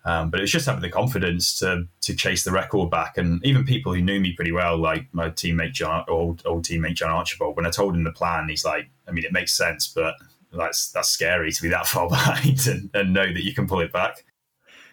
[0.04, 3.44] Um, but it was just having the confidence to to chase the record back, and
[3.44, 7.10] even people who knew me pretty well, like my teammate John, old old teammate John
[7.10, 7.56] Archibald.
[7.56, 10.14] When I told him the plan, he's like, "I mean, it makes sense, but
[10.52, 13.80] that's that's scary to be that far behind and, and know that you can pull
[13.80, 14.24] it back."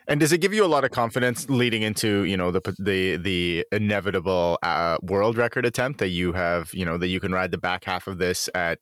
[0.10, 3.18] And does it give you a lot of confidence leading into you know the the
[3.18, 7.52] the inevitable uh, world record attempt that you have you know that you can ride
[7.52, 8.80] the back half of this at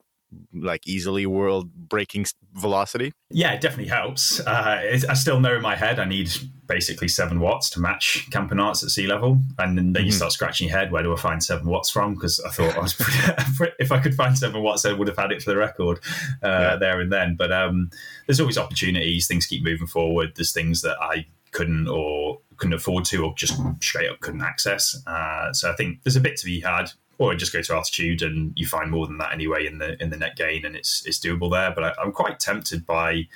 [0.52, 3.12] like easily world breaking velocity?
[3.30, 4.40] Yeah, it definitely helps.
[4.40, 6.30] Uh, I still know in my head I need
[6.66, 10.04] basically seven watts to match Campenaerts at sea level, and then, mm-hmm.
[10.04, 10.92] you start scratching your head.
[10.92, 12.14] Where do I find seven watts from?
[12.14, 12.94] Because I thought I was
[13.56, 15.98] pretty, if I could find seven watts, I would have had it for the record
[16.42, 16.76] uh, yeah.
[16.76, 17.36] there and then.
[17.36, 17.90] But um,
[18.26, 19.26] there's always opportunities.
[19.26, 20.32] Things keep moving forward.
[20.36, 25.00] There's things that I couldn't or couldn't afford to, or just straight up couldn't access.
[25.06, 28.22] Uh, so I think there's a bit to be had or just go to altitude
[28.22, 31.04] and you find more than that anyway in the in the net gain and it's
[31.04, 31.72] it's doable there.
[31.72, 33.26] But I, am quite tempted by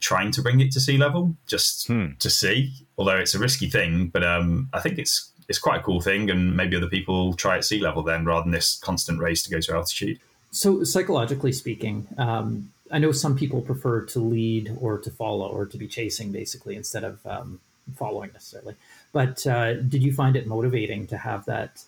[0.00, 2.12] trying to bring it to sea level just hmm.
[2.18, 4.08] to see, although it's a risky thing.
[4.08, 7.56] But um, I think it's it's quite a cool thing, and maybe other people try
[7.56, 10.20] at sea level then rather than this constant race to go to altitude.
[10.52, 12.06] So psychologically speaking.
[12.18, 16.30] Um, I know some people prefer to lead or to follow or to be chasing
[16.30, 17.58] basically instead of um,
[17.96, 18.74] following necessarily.
[19.12, 21.82] But uh, did you find it motivating to have that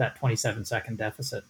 [0.00, 1.44] that 27 second deficit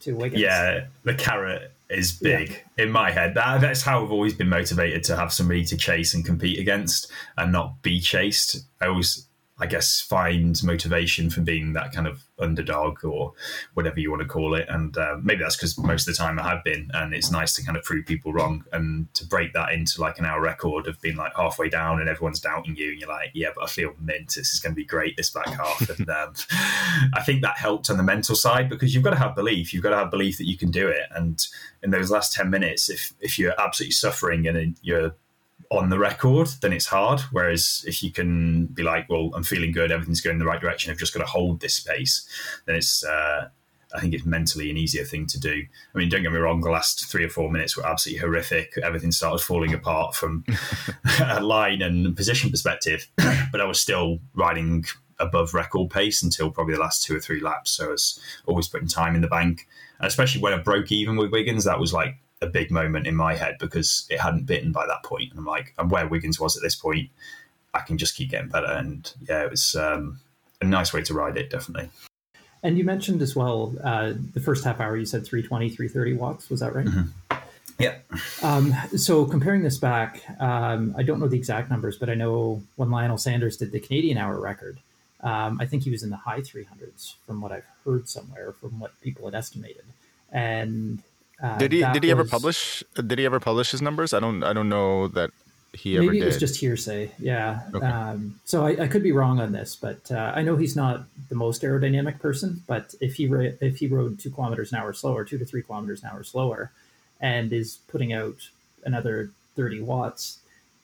[0.00, 0.42] to Wiggins.
[0.42, 2.84] Yeah, the carrot is big yeah.
[2.84, 3.34] in my head.
[3.34, 7.10] That, that's how I've always been motivated to have somebody to chase and compete against
[7.36, 8.64] and not be chased.
[8.80, 9.27] I always
[9.60, 13.32] I guess, find motivation from being that kind of underdog or
[13.74, 14.66] whatever you want to call it.
[14.68, 17.54] And uh, maybe that's because most of the time I have been, and it's nice
[17.54, 20.86] to kind of prove people wrong and to break that into like an hour record
[20.86, 23.66] of being like halfway down and everyone's doubting you, and you're like, yeah, but I
[23.66, 24.34] feel mint.
[24.36, 25.88] This is going to be great this back half.
[25.98, 26.34] and um,
[27.14, 29.74] I think that helped on the mental side because you've got to have belief.
[29.74, 31.06] You've got to have belief that you can do it.
[31.10, 31.44] And
[31.82, 35.14] in those last ten minutes, if if you're absolutely suffering and you're
[35.70, 37.20] on the record, then it's hard.
[37.32, 40.60] Whereas if you can be like, well, I'm feeling good, everything's going in the right
[40.60, 42.26] direction, I've just got to hold this pace,
[42.66, 43.48] then it's uh,
[43.94, 45.62] I think it's mentally an easier thing to do.
[45.94, 48.76] I mean, don't get me wrong, the last three or four minutes were absolutely horrific.
[48.82, 50.44] Everything started falling apart from
[51.24, 54.84] a line and position perspective, but I was still riding
[55.20, 57.72] above record pace until probably the last two or three laps.
[57.72, 59.66] So I was always putting time in the bank.
[60.00, 63.34] Especially when I broke even with Wiggins, that was like a big moment in my
[63.34, 65.30] head because it hadn't bitten by that point.
[65.30, 67.10] And I'm like, I'm where Wiggins was at this point.
[67.74, 68.66] I can just keep getting better.
[68.66, 70.20] And yeah, it was um,
[70.60, 71.90] a nice way to ride it, definitely.
[72.62, 76.50] And you mentioned as well uh, the first half hour, you said 320, 330 watts.
[76.50, 76.86] Was that right?
[76.86, 77.36] Mm-hmm.
[77.78, 77.98] Yeah.
[78.42, 82.62] Um, so comparing this back, um, I don't know the exact numbers, but I know
[82.74, 84.78] when Lionel Sanders did the Canadian hour record,
[85.20, 88.80] um, I think he was in the high 300s from what I've heard somewhere, from
[88.80, 89.84] what people had estimated.
[90.32, 91.02] And
[91.42, 92.82] uh, did he did he was, ever publish?
[92.94, 94.12] Did he ever publish his numbers?
[94.12, 95.30] I don't I don't know that
[95.72, 97.12] he ever maybe it was just hearsay.
[97.18, 97.60] Yeah.
[97.74, 97.86] Okay.
[97.86, 101.04] Um, so I, I, could be wrong on this, but uh, I know he's not
[101.28, 102.62] the most aerodynamic person.
[102.66, 106.02] But if he if he rode two kilometers an hour slower, two to three kilometers
[106.02, 106.72] an hour slower,
[107.20, 108.48] and is putting out
[108.84, 110.38] another 30 watts,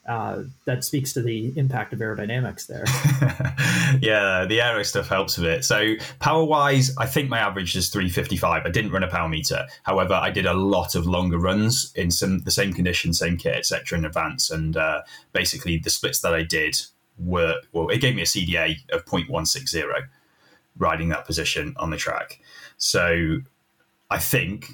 [0.07, 2.85] uh, that speaks to the impact of aerodynamics there.
[4.03, 5.65] yeah, the aero stuff helps a bit.
[5.65, 8.63] So power wise, I think my average is 355.
[8.67, 9.67] I didn't run a power meter.
[9.85, 13.55] However, I did a lot of longer runs in some the same conditions, same kit,
[13.57, 13.99] etc.
[13.99, 14.51] in advance.
[14.51, 15.03] And uh,
[15.33, 16.77] basically, the splits that I did
[17.19, 19.85] were well, it gave me a CDA of 0.160
[20.77, 22.41] riding that position on the track.
[22.77, 23.39] So
[24.11, 24.67] I think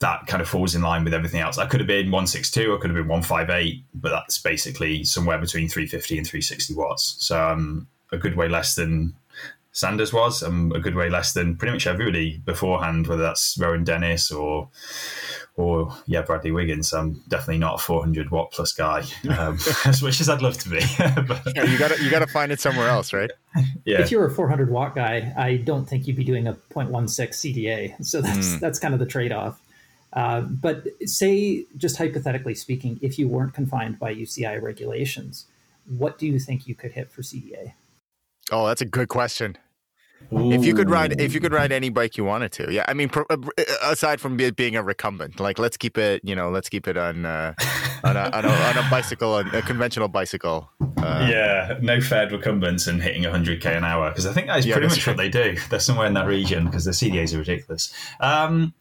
[0.00, 1.58] that kind of falls in line with everything else.
[1.58, 5.68] I could have been 162, I could have been 158, but that's basically somewhere between
[5.68, 7.16] 350 and 360 watts.
[7.18, 9.14] So I'm um, a good way less than
[9.72, 10.42] Sanders was.
[10.42, 14.68] I'm a good way less than pretty much everybody beforehand, whether that's Rohan Dennis or
[15.56, 16.92] or yeah, Bradley Wiggins.
[16.92, 20.70] I'm definitely not a 400 watt plus guy, um, as much as I'd love to
[20.70, 20.80] be.
[20.98, 23.30] but, yeah, you got to you got to find it somewhere else, right?
[23.84, 24.00] Yeah.
[24.00, 27.28] If you were a 400 watt guy, I don't think you'd be doing a 0.16
[27.30, 28.04] CDA.
[28.04, 28.60] So that's mm.
[28.60, 29.60] that's kind of the trade off.
[30.12, 35.46] Uh, but say, just hypothetically speaking, if you weren't confined by UCI regulations,
[35.86, 37.74] what do you think you could hit for CDA?
[38.50, 39.56] Oh, that's a good question.
[40.32, 40.52] Ooh.
[40.52, 42.84] If you could ride, if you could ride any bike you wanted to, yeah.
[42.86, 43.36] I mean, pro, uh,
[43.82, 47.24] aside from being a recumbent, like let's keep it, you know, let's keep it on
[47.24, 47.54] uh,
[48.04, 50.70] on, a, on, a, on, a, bicycle, a conventional bicycle.
[50.98, 54.66] Uh, yeah, no fed recumbents and hitting 100k an hour because I think that is
[54.66, 55.12] yeah, pretty much true.
[55.12, 55.56] what they do.
[55.68, 57.92] They're somewhere in that region because the CDAs are ridiculous.
[58.20, 58.74] Um,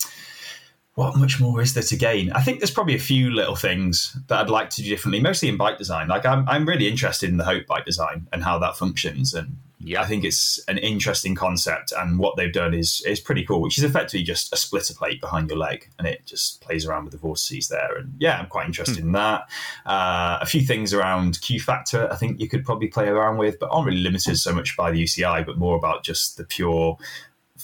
[1.00, 2.30] what much more is there to gain?
[2.34, 5.48] I think there's probably a few little things that I'd like to do differently, mostly
[5.48, 6.10] in bike design.
[6.10, 9.34] Like I'm, I'm really interested in the Hope bike design and how that functions.
[9.34, 10.02] And yeah.
[10.02, 11.94] I think it's an interesting concept.
[11.98, 15.22] And what they've done is is pretty cool, which is effectively just a splitter plate
[15.22, 17.96] behind your leg, and it just plays around with the vortices there.
[17.96, 19.08] And yeah, I'm quite interested hmm.
[19.08, 19.48] in that.
[19.86, 23.58] Uh, a few things around Q factor, I think you could probably play around with,
[23.58, 26.98] but aren't really limited so much by the UCI, but more about just the pure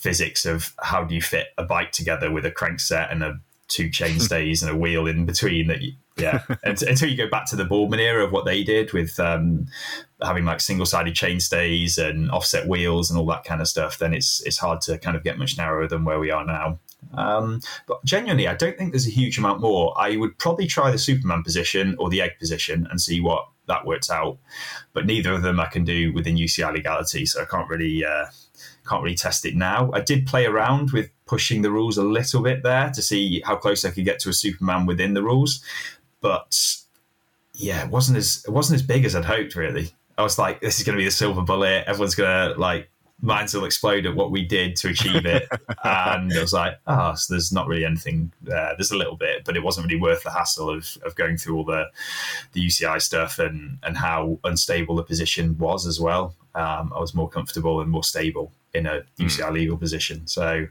[0.06, 3.90] physics of how do you fit a bike together with a crankset and a two
[3.90, 6.44] chainstays and a wheel in between that you, yeah.
[6.64, 9.66] Until you go back to the Boardman era of what they did with um,
[10.22, 14.44] having like single-sided chainstays and offset wheels and all that kind of stuff then it's
[14.46, 16.78] it's hard to kind of get much narrower than where we are now.
[17.16, 19.96] Um, but genuinely i don't think there's a huge amount more.
[19.98, 23.88] I would probably try the superman position or the egg position and see what that
[23.88, 24.38] works out.
[24.94, 28.28] But neither of them i can do within uci legality so i can't really uh,
[28.88, 29.92] can't really test it now.
[29.94, 33.56] I did play around with pushing the rules a little bit there to see how
[33.56, 35.64] close I could get to a Superman within the rules,
[36.22, 36.56] but
[37.54, 39.56] yeah, it wasn't as it wasn't as big as I'd hoped.
[39.56, 41.86] Really, I was like, this is going to be the silver bullet.
[41.88, 42.90] Everyone's going to like
[43.22, 45.48] minds will explode at what we did to achieve it.
[45.84, 48.74] and I was like, oh, so there's not really anything there.
[48.78, 51.58] There's a little bit, but it wasn't really worth the hassle of, of going through
[51.58, 51.86] all the
[52.54, 56.36] the UCI stuff and and how unstable the position was as well.
[56.54, 59.52] Um, I was more comfortable and more stable in a UCI mm.
[59.54, 60.28] legal position.
[60.28, 60.68] So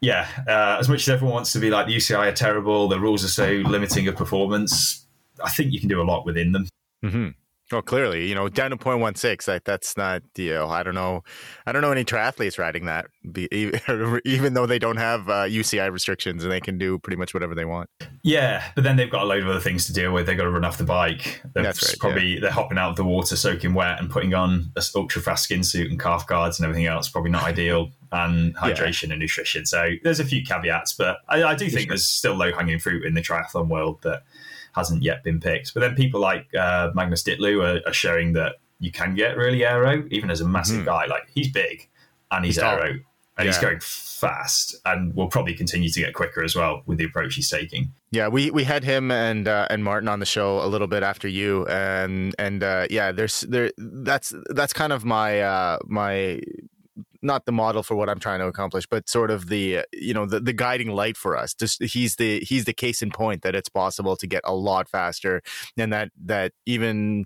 [0.00, 3.00] yeah, uh, as much as everyone wants to be like the UCI are terrible, the
[3.00, 5.04] rules are so limiting of performance.
[5.42, 6.68] I think you can do a lot within them.
[7.04, 7.28] Mm-hmm.
[7.70, 11.22] Well, clearly, you know, down to 0.16, like that's not, you know, I don't know,
[11.66, 13.06] I don't know any triathletes riding that,
[14.24, 17.54] even though they don't have uh, UCI restrictions and they can do pretty much whatever
[17.54, 17.90] they want.
[18.22, 20.26] Yeah, but then they've got a load of other things to deal with.
[20.26, 21.42] They've got to run off the bike.
[21.52, 22.40] They're that's right, probably yeah.
[22.40, 25.62] they're hopping out of the water, soaking wet, and putting on a ultra fast skin
[25.62, 27.10] suit and calf guards and everything else.
[27.10, 27.90] Probably not ideal.
[28.10, 29.12] And hydration yeah.
[29.12, 29.66] and nutrition.
[29.66, 31.88] So there's a few caveats, but I, I do think sure.
[31.88, 34.22] there's still low hanging fruit in the triathlon world that
[34.78, 35.74] hasn't yet been picked.
[35.74, 39.64] But then people like uh, Magnus Ditlev are, are, showing that you can get really
[39.64, 40.86] aero, even as a massive mm.
[40.86, 41.06] guy.
[41.06, 41.88] Like he's big
[42.30, 43.00] and he's, he's aero
[43.38, 43.52] and yeah.
[43.52, 47.36] he's going fast and will probably continue to get quicker as well with the approach
[47.36, 47.92] he's taking.
[48.10, 51.02] Yeah, we, we had him and uh, and Martin on the show a little bit
[51.02, 56.40] after you, and and uh, yeah, there's there that's that's kind of my uh, my
[57.22, 60.26] not the model for what I'm trying to accomplish, but sort of the you know
[60.26, 61.54] the, the guiding light for us.
[61.54, 64.88] Just he's the he's the case in point that it's possible to get a lot
[64.88, 65.42] faster,
[65.76, 67.24] and that that even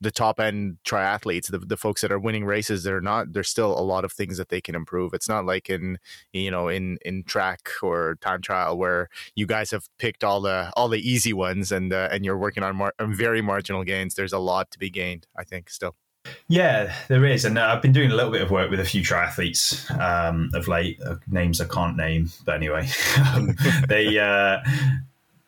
[0.00, 3.32] the top end triathletes, the, the folks that are winning races, they're not.
[3.32, 5.14] There's still a lot of things that they can improve.
[5.14, 5.98] It's not like in
[6.32, 10.70] you know in in track or time trial where you guys have picked all the
[10.76, 14.14] all the easy ones and uh, and you're working on, mar- very marginal gains.
[14.14, 15.26] There's a lot to be gained.
[15.36, 15.96] I think still.
[16.48, 18.84] Yeah, there is, and uh, I've been doing a little bit of work with a
[18.84, 21.00] few triathletes um, of late.
[21.02, 22.88] Uh, names I can't name, but anyway,
[23.34, 23.56] um,
[23.88, 24.58] they uh,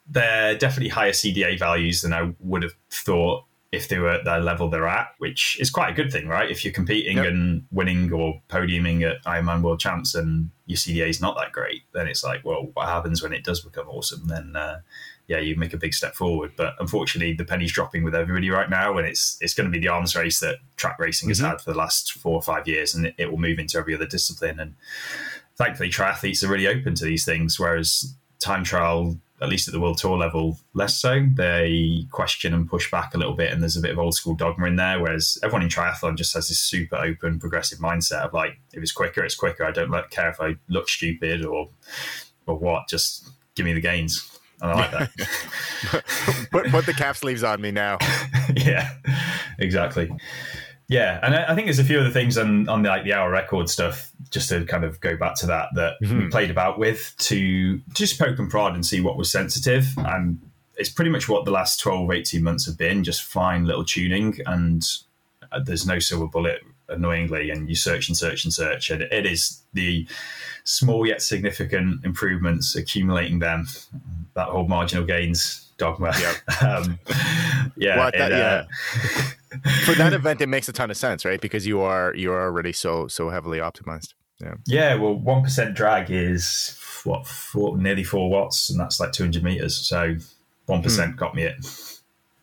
[0.09, 4.39] they're definitely higher CDA values than I would have thought if they were at the
[4.39, 6.51] level they're at, which is quite a good thing, right?
[6.51, 7.26] If you're competing yep.
[7.26, 11.82] and winning or podiuming at Ironman World Champs and your CDA is not that great,
[11.93, 14.28] then it's like, well, what happens when it does become awesome?
[14.28, 14.80] Then, uh,
[15.29, 16.53] yeah, you make a big step forward.
[16.57, 19.81] But unfortunately, the penny's dropping with everybody right now, and it's it's going to be
[19.81, 21.49] the arms race that track racing has mm-hmm.
[21.49, 23.95] had for the last four or five years, and it, it will move into every
[23.95, 24.61] other discipline.
[24.61, 24.74] And
[25.57, 29.81] thankfully, triathletes are really open to these things, whereas time trial at least at the
[29.81, 31.27] world tour level, less so.
[31.35, 34.35] They question and push back a little bit, and there's a bit of old school
[34.35, 35.01] dogma in there.
[35.01, 38.93] Whereas everyone in triathlon just has this super open, progressive mindset of like, if it's
[38.93, 39.64] quicker, it's quicker.
[39.64, 41.68] I don't care if I look stupid or
[42.47, 42.89] or what.
[42.89, 44.36] Just give me the gains.
[44.61, 46.05] And I like that.
[46.51, 47.99] put, put the cap sleeves on me now.
[48.57, 48.91] yeah,
[49.59, 50.11] exactly.
[50.89, 53.29] Yeah, and I, think there's a few other things on on the, like the hour
[53.29, 56.19] record stuff, just to kind of go back to that that mm-hmm.
[56.19, 60.39] we played about with to just poke and prod and see what was sensitive, and
[60.77, 64.39] it's pretty much what the last 12, 18 months have been, just fine little tuning,
[64.47, 64.85] and
[65.51, 69.27] uh, there's no silver bullet, annoyingly, and you search and search and search, and it
[69.27, 70.07] is the
[70.67, 73.67] small yet significant improvements, accumulating them,
[74.35, 76.12] that whole marginal gains dogma.
[76.19, 76.62] Yep.
[76.62, 76.99] um,
[77.77, 78.64] yeah, well, that, uh, yeah.
[79.85, 81.41] for that event, it makes a ton of sense, right?
[81.41, 84.14] Because you are you are already so so heavily optimized.
[84.41, 84.55] Yeah.
[84.67, 84.95] Yeah.
[84.97, 89.45] Well, one percent drag is what four, nearly four watts, and that's like two hundred
[89.45, 89.77] meters.
[89.77, 90.17] So
[90.67, 91.19] one percent hmm.
[91.19, 91.57] got me it.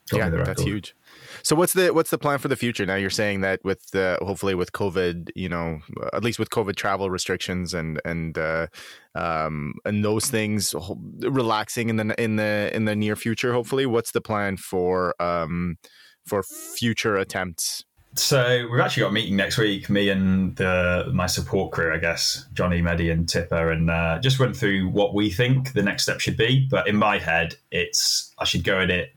[0.09, 0.95] Got yeah, me that's huge.
[1.43, 2.85] So what's the what's the plan for the future?
[2.85, 5.79] Now you're saying that with the hopefully with COVID, you know,
[6.13, 8.67] at least with COVID travel restrictions and and uh,
[9.13, 10.73] um, and those things
[11.19, 13.51] relaxing in the in the in the near future.
[13.51, 15.77] Hopefully, what's the plan for um,
[16.25, 17.83] for future attempts?
[18.15, 21.97] So we've actually got a meeting next week, me and the, my support crew, I
[21.97, 26.03] guess, Johnny, Medi, and Tipper, and uh, just run through what we think the next
[26.03, 26.67] step should be.
[26.69, 29.15] But in my head, it's I should go at it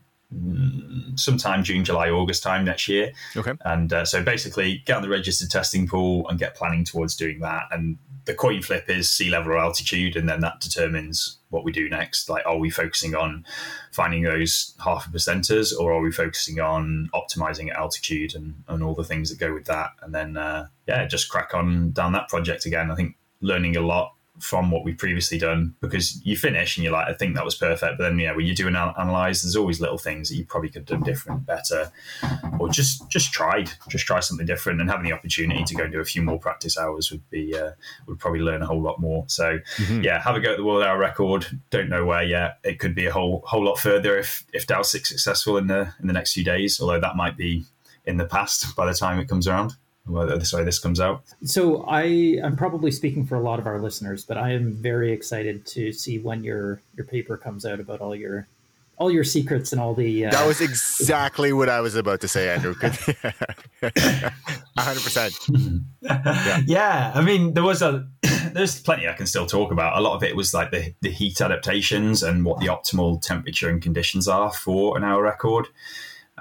[1.15, 3.11] sometime June, July, August time next year.
[3.35, 3.53] Okay.
[3.61, 7.39] And uh, so basically, get on the registered testing pool and get planning towards doing
[7.39, 7.63] that.
[7.71, 11.71] And the coin flip is sea level or altitude, and then that determines what we
[11.71, 12.29] do next.
[12.29, 13.45] Like, are we focusing on
[13.93, 18.83] finding those half a percenters, or are we focusing on optimizing at altitude and, and
[18.83, 19.91] all the things that go with that?
[20.01, 22.91] And then, uh, yeah, just crack on down that project again.
[22.91, 26.93] I think learning a lot from what we've previously done because you finish and you're
[26.93, 27.97] like, I think that was perfect.
[27.97, 30.69] But then, yeah, when you do an analyze, there's always little things that you probably
[30.69, 31.91] could have done different, better,
[32.59, 35.93] or just just tried, just try something different, and having the opportunity to go and
[35.93, 37.71] do a few more practice hours would be uh,
[38.07, 39.25] would probably learn a whole lot more.
[39.27, 40.01] So, mm-hmm.
[40.01, 41.47] yeah, have a go at the world hour record.
[41.69, 42.59] Don't know where yet.
[42.63, 46.07] It could be a whole whole lot further if if Dowsett's successful in the in
[46.07, 46.79] the next few days.
[46.79, 47.65] Although that might be
[48.05, 49.75] in the past by the time it comes around
[50.07, 51.23] well, this this comes out.
[51.43, 55.11] So I I'm probably speaking for a lot of our listeners, but I am very
[55.11, 58.47] excited to see when your your paper comes out about all your
[58.97, 60.25] all your secrets and all the.
[60.25, 62.73] Uh, that was exactly what I was about to say, Andrew.
[64.77, 65.33] hundred percent.
[66.65, 68.07] Yeah, I mean, there was a
[68.53, 69.97] there's plenty I can still talk about.
[69.97, 73.69] A lot of it was like the the heat adaptations and what the optimal temperature
[73.69, 75.67] and conditions are for an hour record,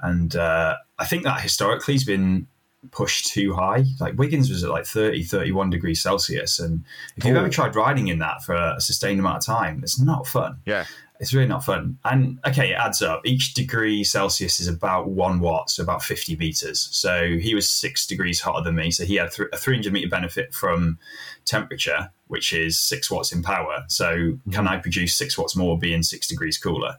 [0.03, 2.47] and uh, I think that historically has been
[2.91, 3.84] pushed too high.
[4.01, 6.59] Like Wiggins was at like 30, 31 degrees Celsius.
[6.59, 6.84] And
[7.16, 10.26] if you've ever tried riding in that for a sustained amount of time, it's not
[10.26, 10.59] fun.
[10.66, 10.84] Yeah.
[11.18, 11.99] It's really not fun.
[12.05, 13.22] And okay, it adds up.
[13.24, 16.89] Each degree Celsius is about one watt, so about 50 meters.
[16.93, 18.91] So he was six degrees hotter than me.
[18.91, 20.99] So he had a 300 meter benefit from
[21.47, 23.84] temperature, which is six watts in power.
[23.89, 24.68] So can hmm.
[24.68, 26.99] I produce six watts more being six degrees cooler?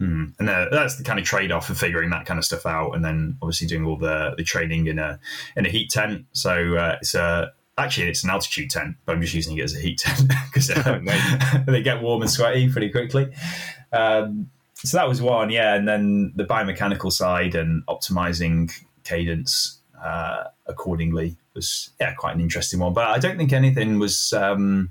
[0.00, 0.34] Mm.
[0.38, 2.92] And uh, that's the kind of trade off of figuring that kind of stuff out,
[2.92, 5.18] and then obviously doing all the the training in a
[5.56, 6.26] in a heat tent.
[6.32, 9.74] So uh, it's a actually it's an altitude tent, but I'm just using it as
[9.74, 11.00] a heat tent because uh,
[11.66, 13.32] they get warm and sweaty pretty quickly.
[13.92, 18.70] Um, so that was one, yeah, and then the biomechanical side and optimizing
[19.04, 22.92] cadence uh, accordingly was yeah quite an interesting one.
[22.92, 24.34] But I don't think anything was.
[24.34, 24.90] Um,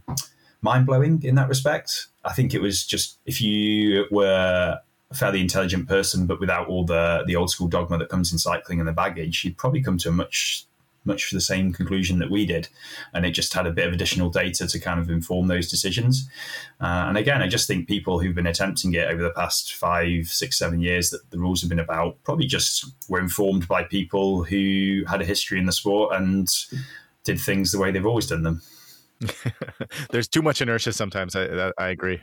[0.62, 2.08] mind blowing in that respect.
[2.26, 4.80] I think it was just if you were
[5.16, 8.80] fairly intelligent person, but without all the the old school dogma that comes in cycling
[8.80, 10.68] and the baggage, you'd probably come to a much
[11.06, 12.68] much the same conclusion that we did,
[13.14, 16.28] and it just had a bit of additional data to kind of inform those decisions.
[16.82, 20.28] Uh, and again, I just think people who've been attempting it over the past five,
[20.28, 24.44] six, seven years that the rules have been about probably just were informed by people
[24.44, 26.50] who had a history in the sport and
[27.24, 28.62] did things the way they've always done them.
[30.12, 31.36] There's too much inertia sometimes.
[31.36, 32.22] I, I agree.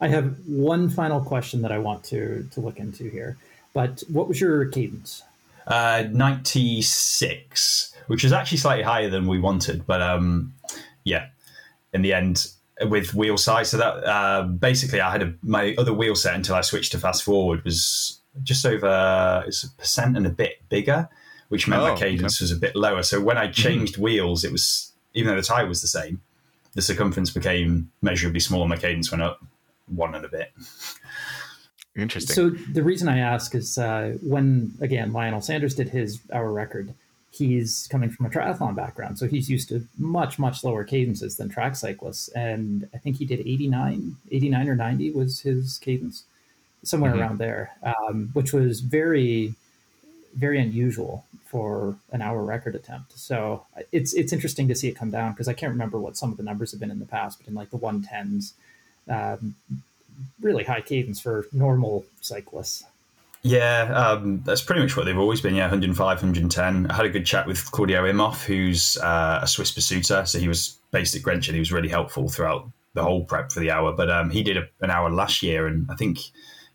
[0.00, 3.36] I have one final question that I want to to look into here.
[3.74, 5.22] But what was your cadence?
[5.66, 9.86] Uh, 96, which was actually slightly higher than we wanted.
[9.86, 10.54] But um,
[11.04, 11.26] yeah,
[11.92, 12.48] in the end,
[12.82, 16.54] with wheel size, so that uh, basically I had a, my other wheel set until
[16.54, 21.08] I switched to fast forward was just over it's a percent and a bit bigger,
[21.48, 22.44] which meant oh, my cadence okay.
[22.44, 23.02] was a bit lower.
[23.02, 24.02] So when I changed mm-hmm.
[24.02, 26.22] wheels, it was even though the tire was the same,
[26.74, 28.68] the circumference became measurably smaller.
[28.68, 29.44] My cadence went up
[29.90, 30.52] one and a bit.
[31.96, 32.34] Interesting.
[32.34, 36.94] So the reason I ask is uh, when again Lionel Sanders did his hour record,
[37.30, 41.48] he's coming from a triathlon background, so he's used to much much lower cadences than
[41.48, 46.24] track cyclists, and I think he did 89, 89 or ninety was his cadence,
[46.84, 47.20] somewhere mm-hmm.
[47.20, 49.54] around there, um, which was very
[50.34, 53.18] very unusual for an hour record attempt.
[53.18, 56.30] So it's it's interesting to see it come down because I can't remember what some
[56.30, 58.54] of the numbers have been in the past, but in like the one tens.
[59.08, 59.54] Um,
[60.40, 62.84] really high cadence for normal cyclists.
[63.42, 65.54] Yeah, um, that's pretty much what they've always been.
[65.54, 66.90] Yeah, 105, 110.
[66.90, 70.26] I had a good chat with Claudio Imhof, who's uh, a Swiss pursuiter.
[70.26, 71.52] So he was based at Grenchen.
[71.52, 73.92] He was really helpful throughout the whole prep for the hour.
[73.92, 76.18] But um, he did a, an hour last year, and I think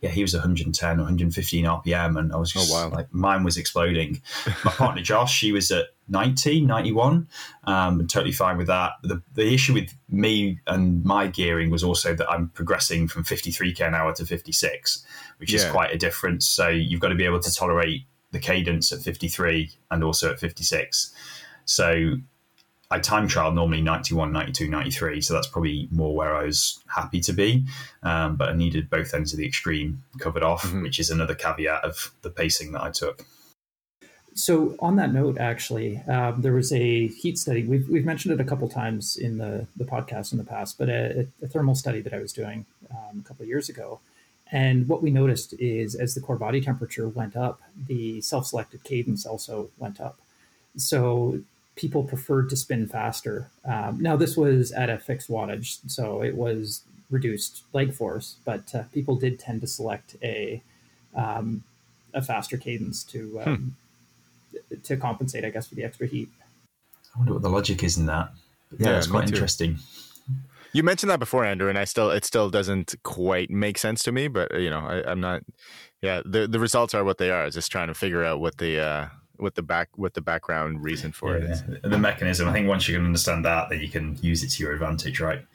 [0.03, 2.89] yeah, he was 110 or 115 RPM, and I was just oh, wow.
[2.93, 4.21] like, mine was exploding.
[4.65, 7.25] My partner Joss, she was at 90, 91,
[7.63, 8.91] um, totally fine with that.
[9.03, 13.79] The, the issue with me and my gearing was also that I'm progressing from 53k
[13.87, 15.05] an hour to 56,
[15.37, 15.59] which yeah.
[15.59, 16.45] is quite a difference.
[16.47, 18.01] So you've got to be able to tolerate
[18.31, 21.13] the cadence at 53 and also at 56.
[21.63, 22.15] So
[22.91, 25.21] I time trial normally 91, 92, 93.
[25.21, 27.65] So that's probably more where I was happy to be.
[28.03, 30.83] Um, but I needed both ends of the extreme covered off, mm-hmm.
[30.83, 33.25] which is another caveat of the pacing that I took.
[34.35, 37.63] So on that note, actually, um, there was a heat study.
[37.63, 40.89] We've, we've mentioned it a couple times in the, the podcast in the past, but
[40.89, 43.99] a, a thermal study that I was doing um, a couple of years ago.
[44.51, 49.25] And what we noticed is as the core body temperature went up, the self-selected cadence
[49.25, 50.19] also went up.
[50.77, 51.39] So
[51.75, 53.49] people preferred to spin faster.
[53.65, 58.73] Um, now, this was at a fixed wattage, so it was reduced leg force, but
[58.73, 60.61] uh, people did tend to select a
[61.15, 61.63] um,
[62.13, 63.75] a faster cadence to um,
[64.51, 64.75] hmm.
[64.83, 66.29] to compensate, I guess, for the extra heat.
[67.15, 68.31] I wonder what the logic is in that.
[68.77, 69.77] Yeah, yeah it's quite interesting.
[70.73, 74.11] You mentioned that before, Andrew, and I still it still doesn't quite make sense to
[74.11, 74.27] me.
[74.27, 75.43] But you know, I, am not.
[76.01, 77.49] Yeah, the the results are what they are.
[77.49, 79.07] Just trying to figure out what the uh,
[79.37, 81.63] what the back what the background reason for yeah, it is.
[81.83, 82.47] The mechanism.
[82.47, 85.19] I think once you can understand that, then you can use it to your advantage,
[85.19, 85.45] right?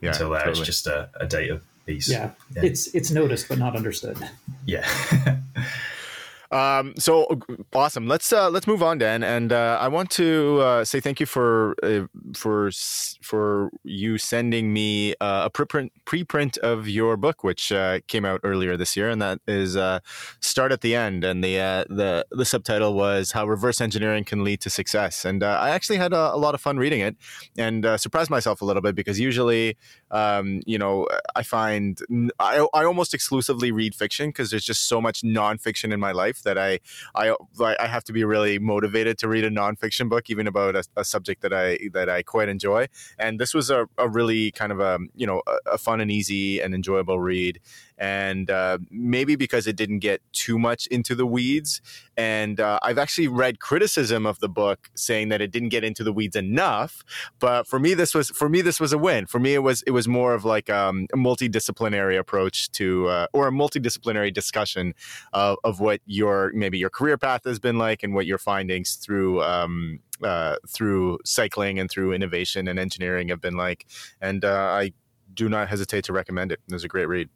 [0.00, 0.58] Yeah, Until there, totally.
[0.60, 2.08] it's just a, a data piece.
[2.08, 2.30] Yeah.
[2.54, 4.18] yeah, it's it's noticed but not understood.
[4.66, 4.86] Yeah.
[6.50, 7.26] Um, so
[7.74, 8.06] awesome.
[8.06, 9.22] Let's uh, let's move on, Dan.
[9.22, 12.70] And uh, I want to uh, say thank you for uh, for
[13.20, 18.40] for you sending me uh, a preprint preprint of your book, which uh, came out
[18.44, 19.76] earlier this year, and that is
[20.40, 24.62] "Start at the End." And the the the subtitle was "How Reverse Engineering Can Lead
[24.62, 27.16] to Success." And I actually had a, a, lot of fun reading it,
[27.58, 29.76] and surprised myself a little bit because usually,
[30.10, 32.00] um, you know, I find
[32.40, 36.37] I I almost exclusively read fiction because there's just so much nonfiction in my life
[36.42, 36.80] that I
[37.14, 40.84] I I have to be really motivated to read a nonfiction book, even about a,
[40.96, 42.88] a subject that I that I quite enjoy.
[43.18, 46.10] And this was a, a really kind of a you know a, a fun and
[46.10, 47.60] easy and enjoyable read
[47.98, 51.80] and uh, maybe because it didn't get too much into the weeds.
[52.16, 56.04] And uh, I've actually read criticism of the book saying that it didn't get into
[56.04, 57.02] the weeds enough.
[57.38, 59.26] But for me, this was for me this was a win.
[59.26, 63.26] For me, it was it was more of like um, a multidisciplinary approach to uh,
[63.32, 64.94] or a multidisciplinary discussion
[65.32, 68.94] of, of what your maybe your career path has been like and what your findings
[68.94, 69.42] through.
[69.42, 73.86] Um, uh, through cycling and through innovation and engineering have been like,
[74.20, 74.92] and uh, I
[75.32, 76.58] do not hesitate to recommend it.
[76.68, 77.28] It was a great read.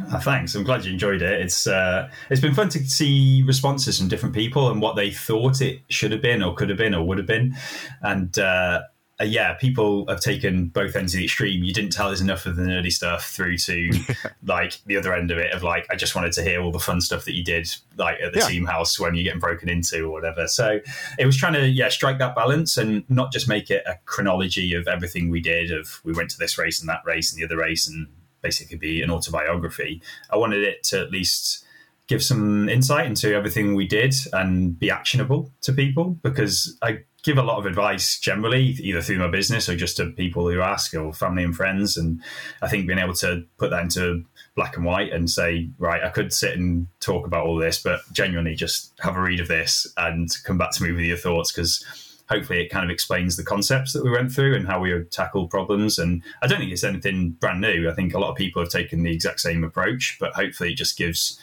[0.00, 0.54] Oh, thanks.
[0.54, 1.40] I'm glad you enjoyed it.
[1.40, 5.60] It's uh, it's been fun to see responses from different people and what they thought
[5.60, 7.54] it should have been, or could have been, or would have been.
[8.00, 8.82] And uh,
[9.20, 11.62] uh, yeah, people have taken both ends of the extreme.
[11.62, 13.90] You didn't tell us enough of the nerdy stuff through to
[14.44, 16.80] like the other end of it of like I just wanted to hear all the
[16.80, 18.48] fun stuff that you did like at the yeah.
[18.48, 20.48] team house when you're getting broken into or whatever.
[20.48, 20.80] So
[21.18, 24.74] it was trying to yeah strike that balance and not just make it a chronology
[24.74, 27.44] of everything we did of we went to this race and that race and the
[27.44, 28.08] other race and
[28.42, 30.02] basically be an autobiography.
[30.30, 31.64] I wanted it to at least
[32.08, 37.38] give some insight into everything we did and be actionable to people because I give
[37.38, 40.92] a lot of advice generally, either through my business or just to people who ask
[40.94, 41.96] or family and friends.
[41.96, 42.20] And
[42.60, 44.24] I think being able to put that into
[44.56, 48.00] black and white and say, right, I could sit and talk about all this, but
[48.12, 51.52] genuinely just have a read of this and come back to me with your thoughts
[51.52, 54.92] because hopefully it kind of explains the concepts that we went through and how we
[54.92, 55.98] would tackle problems.
[55.98, 57.90] And I don't think it's anything brand new.
[57.90, 60.76] I think a lot of people have taken the exact same approach, but hopefully it
[60.76, 61.38] just gives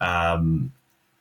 [0.00, 0.72] um,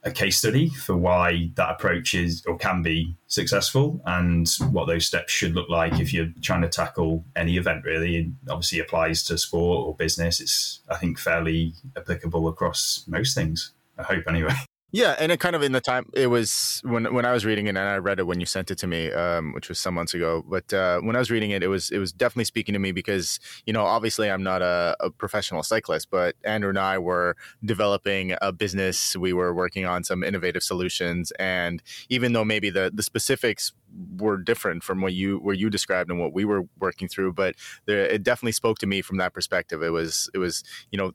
[0.03, 5.05] a case study for why that approach is or can be successful and what those
[5.05, 9.23] steps should look like if you're trying to tackle any event really it obviously applies
[9.23, 14.53] to sport or business it's i think fairly applicable across most things i hope anyway
[14.95, 17.65] Yeah, and it kind of in the time it was when when I was reading
[17.67, 19.93] it, and I read it when you sent it to me, um, which was some
[19.93, 20.41] months ago.
[20.47, 22.93] But uh, when I was reading it, it was it was definitely speaking to me
[22.93, 27.35] because you know obviously I'm not a, a, professional cyclist, but Andrew and I were
[27.65, 29.17] developing a business.
[29.17, 33.73] We were working on some innovative solutions, and even though maybe the the specifics
[34.17, 37.55] were different from what you where you described and what we were working through, but
[37.85, 39.83] there, it definitely spoke to me from that perspective.
[39.83, 41.11] It was it was you know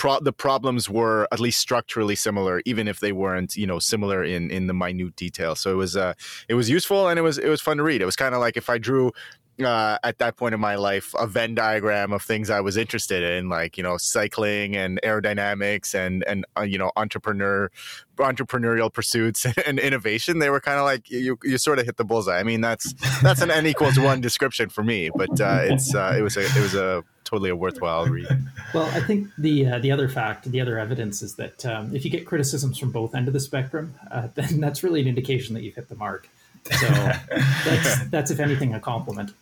[0.00, 4.24] pro- the problems were at least structurally similar, even if they weren't, you know, similar
[4.24, 5.54] in in the minute detail.
[5.54, 6.14] So it was uh,
[6.48, 8.00] it was useful and it was it was fun to read.
[8.00, 9.12] It was kind of like if I drew
[9.64, 13.22] uh, at that point in my life a Venn diagram of things I was interested
[13.22, 17.70] in, like you know cycling and aerodynamics and and uh, you know entrepreneur
[18.18, 20.38] entrepreneurial pursuits and innovation.
[20.38, 22.38] They were kind of like you you sort of hit the bullseye.
[22.38, 22.92] I mean that's
[23.22, 26.42] that's an n equals one description for me, but uh, it's uh, it was a
[26.42, 28.26] it was a totally a worthwhile read.
[28.74, 32.04] Well, I think the uh, the other fact, the other evidence is that um, if
[32.04, 35.54] you get criticisms from both end of the spectrum, uh, then that's really an indication
[35.54, 36.28] that you've hit the mark.
[36.64, 36.86] So
[37.64, 39.32] that's that's if anything a compliment.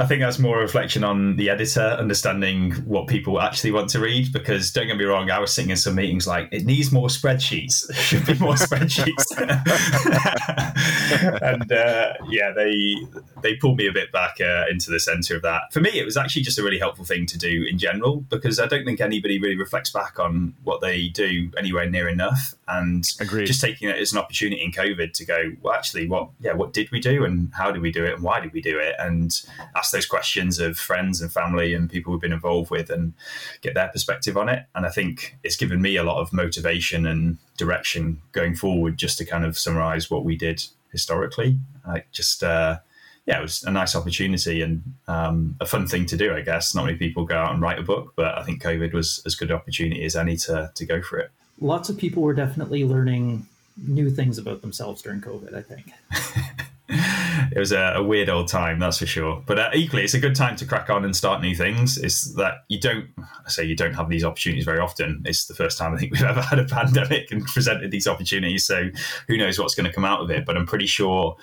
[0.00, 4.00] I think that's more a reflection on the editor understanding what people actually want to
[4.00, 4.32] read.
[4.32, 7.08] Because don't get me wrong, I was sitting in some meetings like it needs more
[7.08, 7.86] spreadsheets.
[7.90, 9.26] There should be more spreadsheets.
[11.42, 12.96] and uh, yeah, they
[13.42, 15.64] they pulled me a bit back uh, into the centre of that.
[15.70, 18.58] For me, it was actually just a really helpful thing to do in general because
[18.58, 22.54] I don't think anybody really reflects back on what they do anywhere near enough.
[22.70, 23.46] And Agreed.
[23.46, 26.72] just taking it as an opportunity in COVID to go, well, actually, what yeah, what
[26.72, 28.94] did we do and how did we do it and why did we do it
[28.98, 29.40] and
[29.74, 33.14] ask those questions of friends and family and people we've been involved with and
[33.60, 34.66] get their perspective on it.
[34.74, 39.18] And I think it's given me a lot of motivation and direction going forward just
[39.18, 41.58] to kind of summarize what we did historically.
[41.86, 42.78] Like just, uh,
[43.26, 46.74] yeah, it was a nice opportunity and um, a fun thing to do, I guess.
[46.74, 49.34] Not many people go out and write a book, but I think COVID was as
[49.34, 51.30] good an opportunity as any to, to go for it.
[51.60, 53.46] Lots of people were definitely learning
[53.76, 55.92] new things about themselves during COVID, I think.
[57.52, 59.42] it was a, a, weird old time, that's for sure.
[59.46, 61.98] But uh, equally, it's a good time to crack on and start new things.
[61.98, 65.22] It's that you don't I say you don't have these opportunities very often.
[65.24, 68.64] It's the first time I think we've ever had a pandemic and presented these opportunities.
[68.64, 68.88] So
[69.28, 70.44] who knows what's going to come out of it?
[70.44, 71.36] But I'm pretty sure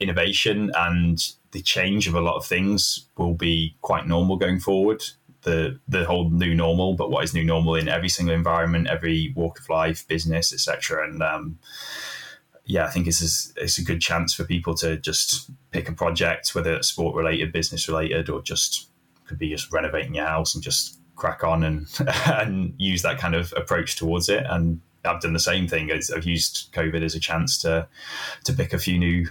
[0.00, 1.22] innovation and
[1.52, 5.04] the change of a lot of things will be quite normal going forward.
[5.44, 9.32] The, the whole new normal, but what is new normal in every single environment, every
[9.36, 11.06] walk of life, business, etc.
[11.06, 11.58] And um,
[12.64, 15.92] yeah, I think it's a, it's a good chance for people to just pick a
[15.92, 18.88] project, whether it's sport related, business related, or just
[19.26, 21.86] could be just renovating your house and just crack on and
[22.26, 24.44] and use that kind of approach towards it.
[24.48, 25.92] And I've done the same thing.
[25.92, 27.86] I've used COVID as a chance to
[28.44, 29.26] to pick a few new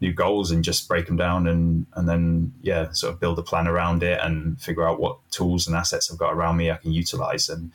[0.00, 3.42] new goals and just break them down and and then yeah sort of build a
[3.42, 6.76] plan around it and figure out what tools and assets I've got around me I
[6.76, 7.72] can utilize and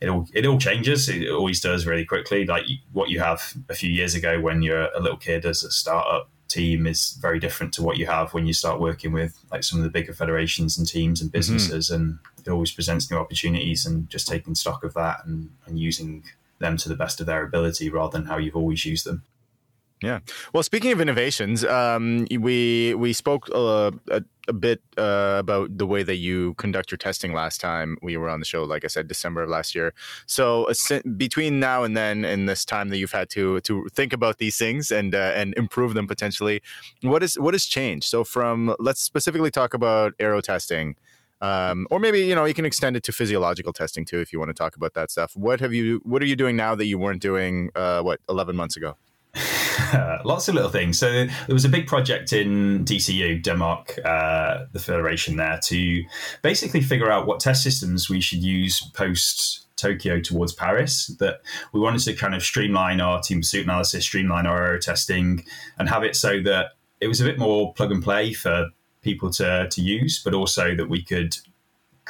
[0.00, 3.74] it all it all changes it always does really quickly like what you have a
[3.74, 7.72] few years ago when you're a little kid as a startup team is very different
[7.72, 10.76] to what you have when you start working with like some of the bigger federations
[10.76, 11.38] and teams and mm-hmm.
[11.38, 12.02] businesses mm-hmm.
[12.02, 16.24] and it always presents new opportunities and just taking stock of that and, and using
[16.58, 19.22] them to the best of their ability rather than how you've always used them
[20.02, 20.18] yeah.
[20.52, 25.86] Well, speaking of innovations, um, we we spoke uh, a, a, bit uh, about the
[25.86, 28.64] way that you conduct your testing last time we were on the show.
[28.64, 29.94] Like I said, December of last year.
[30.26, 34.12] So uh, between now and then, and this time that you've had to to think
[34.12, 36.62] about these things and uh, and improve them potentially,
[37.02, 38.08] what is what has changed?
[38.08, 40.96] So from let's specifically talk about aero testing.
[41.40, 44.38] Um, or maybe you know you can extend it to physiological testing too if you
[44.38, 45.36] want to talk about that stuff.
[45.36, 46.00] What have you?
[46.04, 47.70] What are you doing now that you weren't doing?
[47.74, 48.96] Uh, what eleven months ago?
[50.24, 50.98] lots of little things.
[50.98, 56.04] So there was a big project in DCU, Denmark, uh, the federation there, to
[56.42, 61.14] basically figure out what test systems we should use post Tokyo towards Paris.
[61.18, 61.40] That
[61.72, 65.44] we wanted to kind of streamline our team pursuit analysis, streamline our aero testing,
[65.78, 68.68] and have it so that it was a bit more plug and play for
[69.02, 71.36] people to to use, but also that we could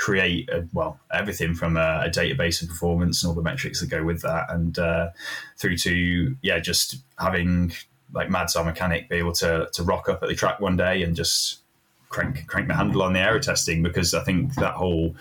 [0.03, 3.89] create a, well everything from a, a, database and performance and all the metrics that
[3.89, 5.11] go with that, and uh,
[5.59, 7.73] through to yeah, just having
[8.13, 11.05] like Mads, our mechanic, be able to to rock up at the track one day
[11.05, 11.61] and just
[12.09, 15.15] crank crank the handle on the aero testing because I think that whole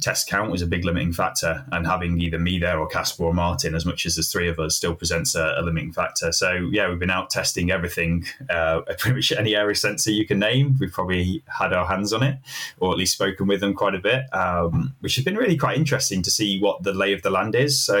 [0.00, 3.34] test count was a big limiting factor, and having either me there or Casper or
[3.34, 6.32] Martin, as much as there's three of us, still presents a, a limiting factor.
[6.32, 10.38] So yeah, we've been out testing everything, uh, pretty much any aero sensor you can
[10.38, 10.76] name.
[10.80, 12.38] We've probably had our hands on it,
[12.78, 15.76] or at least spoken with them quite a bit, um, which has been really quite
[15.76, 17.80] interesting to see what the lay of the land is.
[17.80, 17.96] So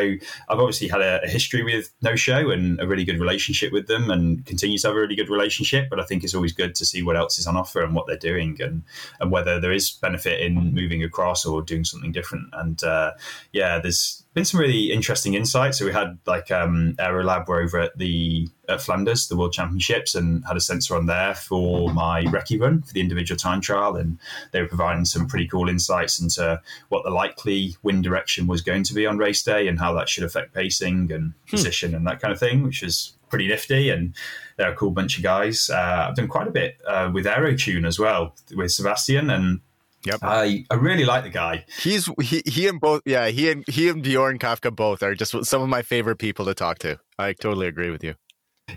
[0.48, 4.10] I've obviously had a, a history with Notio and a really good relationship with them,
[4.10, 5.88] and continue to have a really good relationship.
[5.88, 8.06] But I think it's always good to see what else is on offer and what
[8.06, 8.82] they're doing, and
[9.20, 12.48] and whether there is benefit in moving across or doing something different.
[12.52, 13.12] And uh,
[13.52, 15.78] yeah, there's been some really interesting insights.
[15.78, 20.14] So we had like um, Aerolab were over at the at Flanders, the World Championships,
[20.14, 23.96] and had a sensor on there for my recce run for the individual time trial,
[23.96, 24.18] and
[24.52, 28.84] they were providing some pretty cool insights into what the likely wind direction was going
[28.84, 31.50] to be on race day and how that should affect pacing and hmm.
[31.50, 33.90] position and that kind of thing, which was pretty nifty.
[33.90, 34.14] And
[34.56, 35.68] they're a cool bunch of guys.
[35.70, 39.60] Uh, I've done quite a bit uh, with Aerotune as well with Sebastian and
[40.04, 40.18] Yep.
[40.22, 41.64] I, I really like the guy.
[41.80, 45.44] He's he he and both yeah, he and he and Bjorn Kafka both are just
[45.44, 46.98] some of my favorite people to talk to.
[47.18, 48.14] I totally agree with you.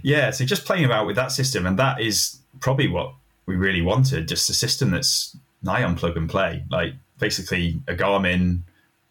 [0.04, 3.14] Yeah, so just playing about with that system and that is probably what
[3.46, 6.64] we really wanted, just a system that's nigh on plug and play.
[6.70, 8.62] Like basically a Garmin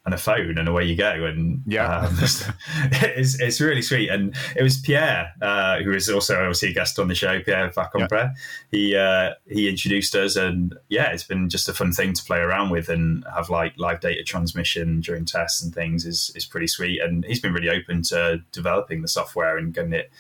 [0.05, 4.35] and a phone and away you go and yeah um, it's, it's really sweet and
[4.55, 8.11] it was pierre uh, who is also obviously a guest on the show pierre Facompre.
[8.11, 8.33] Yeah.
[8.71, 12.39] he uh, he introduced us and yeah it's been just a fun thing to play
[12.39, 16.67] around with and have like live data transmission during tests and things is is pretty
[16.67, 20.11] sweet and he's been really open to developing the software and getting it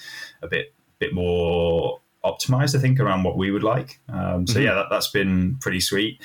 [0.42, 4.62] a bit bit more optimized i think around what we would like um, so mm-hmm.
[4.62, 6.22] yeah that, that's been pretty sweet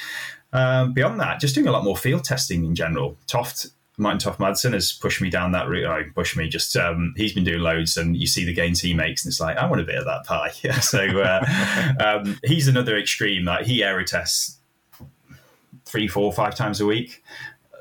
[0.54, 3.18] um, beyond that, just doing a lot more field testing in general.
[3.28, 3.68] Toft
[4.00, 5.86] Martin Toft Madsen has pushed me down that route.
[5.86, 6.48] Oh, pushed me.
[6.48, 9.42] Just um, he's been doing loads, and you see the gains he makes, and it's
[9.42, 10.50] like I want a bit of that pie.
[10.82, 11.94] so uh,
[12.24, 13.46] um, he's another extreme.
[13.46, 14.58] Like he aero tests
[15.86, 17.24] three, four, five times a week.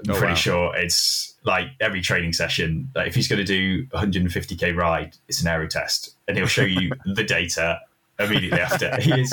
[0.04, 0.36] I'm oh, pretty wow.
[0.36, 2.90] sure it's like every training session.
[2.94, 6.62] Like if he's going to do 150k ride, it's an aero test, and he'll show
[6.62, 7.80] you the data
[8.18, 9.00] immediately after.
[9.00, 9.32] he is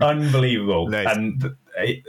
[0.00, 1.14] unbelievable, nice.
[1.14, 1.54] and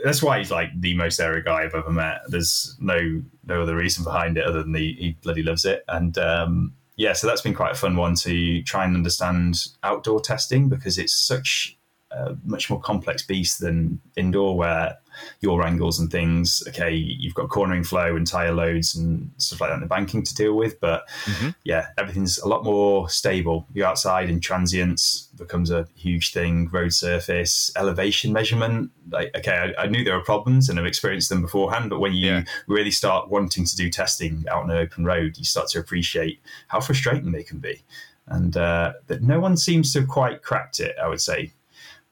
[0.04, 2.22] that's why he's like the most aero guy I've ever met.
[2.28, 6.16] There's no no other reason behind it other than the, he bloody loves it, and
[6.18, 10.68] um, yeah, so that's been quite a fun one to try and understand outdoor testing
[10.68, 11.76] because it's such
[12.10, 14.98] a much more complex beast than indoor, where
[15.40, 16.62] your angles and things.
[16.68, 20.22] Okay, you've got cornering flow and tire loads and stuff like that in the banking
[20.22, 21.50] to deal with, but mm-hmm.
[21.64, 23.66] yeah, everything's a lot more stable.
[23.72, 26.68] You're outside and transients becomes a huge thing.
[26.68, 28.90] Road surface, elevation measurement.
[29.10, 32.12] Like, okay, I, I knew there were problems and I've experienced them beforehand, but when
[32.12, 32.44] you yeah.
[32.66, 36.40] really start wanting to do testing out on an open road, you start to appreciate
[36.68, 37.82] how frustrating they can be.
[38.26, 41.52] And uh, that no one seems to have quite cracked it, I would say,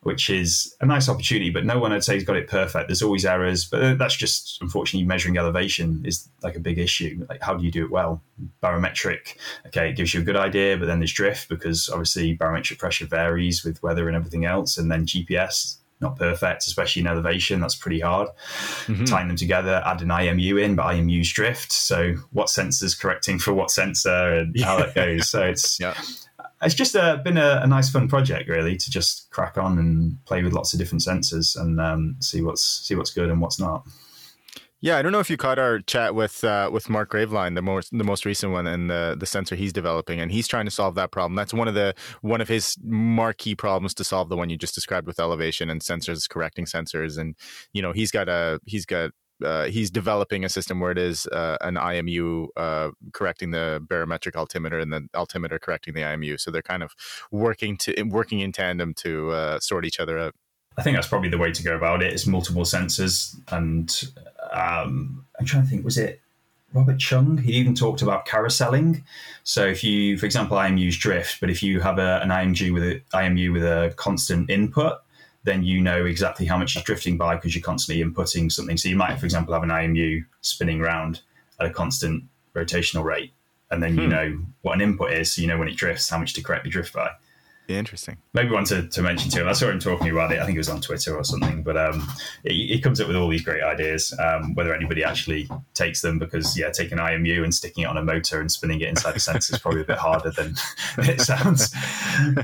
[0.02, 2.88] which is a nice opportunity, but no one I'd say has got it perfect.
[2.88, 7.26] There's always errors, but that's just unfortunately measuring elevation is like a big issue.
[7.28, 8.22] Like, how do you do it well?
[8.62, 9.36] Barometric,
[9.66, 13.06] okay, it gives you a good idea, but then there's drift because obviously barometric pressure
[13.06, 15.76] varies with weather and everything else, and then GPS.
[16.02, 17.60] Not perfect, especially in elevation.
[17.60, 18.28] That's pretty hard.
[18.86, 19.04] Mm-hmm.
[19.04, 21.72] Tying them together, add an IMU in, but IMU's drift.
[21.72, 25.28] So, what sensor's correcting for what sensor and how that goes.
[25.28, 25.92] So, it's yeah
[26.62, 30.22] it's just a, been a, a, nice fun project really to just crack on and
[30.26, 33.58] play with lots of different sensors and um, see what's see what's good and what's
[33.58, 33.86] not.
[34.82, 37.62] Yeah i don't know if you caught our chat with uh, with mark graveline the
[37.62, 40.70] most the most recent one and the the sensor he's developing and he's trying to
[40.70, 41.34] solve that problem.
[41.34, 44.74] That's one of the one of his marquee problems to solve the one you just
[44.74, 47.36] described with elevation and sensors correcting sensors and
[47.72, 49.10] you know he's got a he's got
[49.44, 54.36] uh, he's developing a system where it is uh, an IMU uh, correcting the barometric
[54.36, 56.38] altimeter and the altimeter correcting the IMU.
[56.38, 56.94] So they're kind of
[57.30, 60.34] working to working in tandem to uh, sort each other out.
[60.78, 62.08] I think that's probably the way to go about it.
[62.08, 62.14] it.
[62.14, 63.90] Is multiple sensors, and
[64.52, 65.84] um, I'm trying to think.
[65.84, 66.20] Was it
[66.72, 67.38] Robert Chung?
[67.38, 69.02] He even talked about carouseling.
[69.42, 72.84] So if you, for example, IMU's drift, but if you have a, an IMG with
[72.84, 74.98] a IMU with a constant input,
[75.44, 78.76] then you know exactly how much is drifting by because you're constantly inputting something.
[78.76, 81.22] So you might, for example, have an IMU spinning around
[81.58, 82.24] at a constant
[82.54, 83.32] rotational rate,
[83.70, 84.00] and then hmm.
[84.00, 86.42] you know what an input is, so you know when it drifts, how much to
[86.42, 87.10] correct the drift by.
[87.78, 88.16] Interesting.
[88.32, 89.48] Maybe one to, to mention too.
[89.48, 90.40] I saw him talking about it.
[90.40, 91.62] I think it was on Twitter or something.
[91.62, 92.06] But um,
[92.44, 94.14] he, he comes up with all these great ideas.
[94.18, 98.02] Um, whether anybody actually takes them, because yeah, taking IMU and sticking it on a
[98.02, 100.54] motor and spinning it inside a sensor is probably a bit harder than
[100.98, 101.74] it sounds.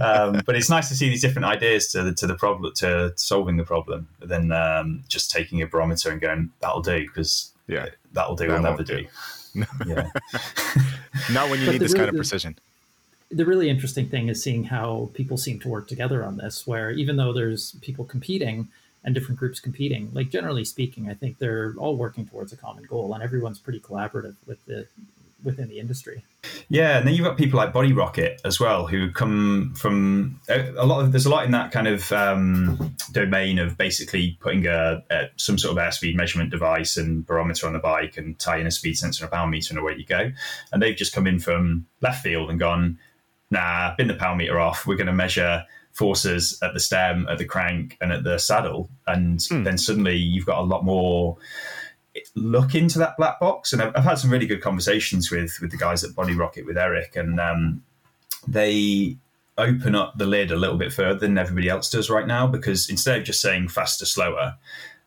[0.00, 3.12] um, but it's nice to see these different ideas to the, to the problem to
[3.16, 7.86] solving the problem than um, just taking a barometer and going that'll do because yeah
[8.12, 9.02] that'll do that will never do.
[9.02, 9.06] do.
[9.86, 10.08] yeah.
[11.32, 12.58] Not when you but need this really, kind of precision.
[13.30, 16.66] The, really interesting thing is seeing how people seem to work together on this.
[16.66, 18.68] Where even though there's people competing
[19.04, 22.84] and different groups competing, like generally speaking, I think they're all working towards a common
[22.84, 24.86] goal, and everyone's pretty collaborative with the
[25.46, 26.24] within the industry.
[26.68, 30.84] Yeah, and then you've got people like Body Rocket as well, who come from a
[30.84, 31.12] lot of.
[31.12, 35.58] There's a lot in that kind of um, domain of basically putting a, a, some
[35.58, 39.24] sort of airspeed measurement device and barometer on the bike, and in a speed sensor
[39.24, 40.32] and a power meter, and away you go.
[40.72, 42.98] And they've just come in from left field and gone,
[43.50, 44.86] nah, bin the power meter off.
[44.86, 48.90] We're going to measure forces at the stem, at the crank, and at the saddle,
[49.06, 49.64] and mm.
[49.64, 51.36] then suddenly you've got a lot more
[52.34, 53.72] look into that black box.
[53.72, 56.66] And I've, I've, had some really good conversations with with the guys at Body Rocket
[56.66, 57.82] with Eric, and um,
[58.46, 59.16] they
[59.58, 62.90] open up the lid a little bit further than everybody else does right now because
[62.90, 64.54] instead of just saying faster, slower,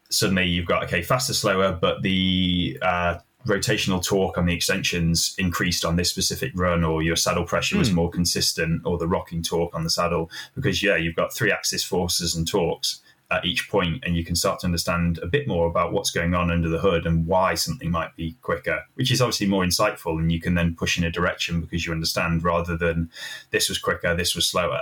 [0.09, 5.85] suddenly you've got okay, faster, slower, but the uh, rotational torque on the extensions increased
[5.85, 7.95] on this specific run, or your saddle pressure was mm.
[7.95, 11.83] more consistent, or the rocking torque on the saddle, because yeah, you've got three axis
[11.83, 15.67] forces and torques at each point, and you can start to understand a bit more
[15.67, 19.21] about what's going on under the hood and why something might be quicker, which is
[19.21, 22.75] obviously more insightful, and you can then push in a direction because you understand rather
[22.75, 23.09] than
[23.51, 24.81] this was quicker, this was slower,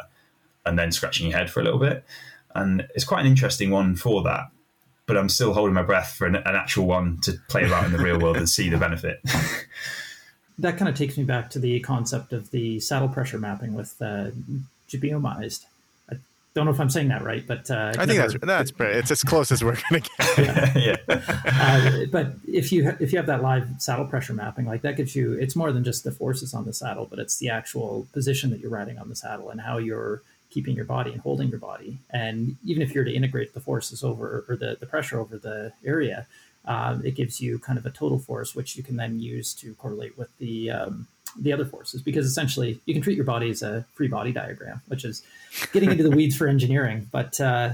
[0.65, 2.05] and then scratching your head for a little bit.
[2.55, 4.49] And it's quite an interesting one for that.
[5.07, 7.91] But I'm still holding my breath for an, an actual one to play around in
[7.93, 9.21] the real world and see the benefit.
[10.59, 14.01] that kind of takes me back to the concept of the saddle pressure mapping with
[14.01, 14.31] uh,
[16.09, 16.15] I
[16.55, 18.97] don't know if I'm saying that right, but uh, I think never, that's that's pretty,
[18.97, 20.75] it's as close as we're going to get.
[21.07, 21.21] yeah.
[21.45, 25.15] Uh, but if you if you have that live saddle pressure mapping, like that gives
[25.15, 28.49] you it's more than just the forces on the saddle, but it's the actual position
[28.49, 30.23] that you're riding on the saddle and how you're
[30.57, 31.99] keeping your body and holding your body.
[32.09, 35.71] And even if you're to integrate the forces over or the, the pressure over the
[35.85, 36.25] area,
[36.65, 39.75] uh, it gives you kind of a total force, which you can then use to
[39.75, 41.07] correlate with the um,
[41.39, 44.81] the other forces because essentially you can treat your body as a free body diagram,
[44.87, 45.21] which is
[45.73, 47.73] getting into the weeds for engineering, but uh,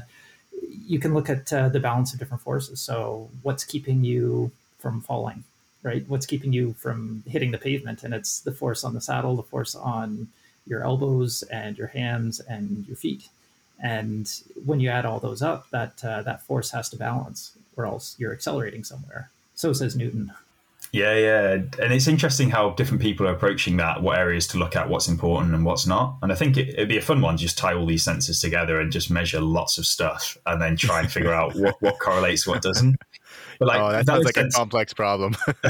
[0.85, 2.81] you can look at uh, the balance of different forces.
[2.81, 5.45] So what's keeping you from falling,
[5.83, 6.03] right?
[6.09, 8.03] What's keeping you from hitting the pavement?
[8.03, 10.27] And it's the force on the saddle, the force on
[10.65, 13.29] your elbows and your hands and your feet.
[13.81, 14.31] And
[14.65, 18.15] when you add all those up, that uh, that force has to balance, or else
[18.17, 19.29] you're accelerating somewhere.
[19.55, 20.31] So says Newton.
[20.93, 21.51] Yeah, yeah.
[21.79, 25.07] And it's interesting how different people are approaching that, what areas to look at, what's
[25.07, 26.17] important and what's not.
[26.21, 28.39] And I think it, would be a fun one to just tie all these sensors
[28.39, 31.97] together and just measure lots of stuff and then try and figure out what, what
[31.99, 32.97] correlates, what doesn't.
[33.57, 35.35] But like, oh, that sounds like sense- a complex problem.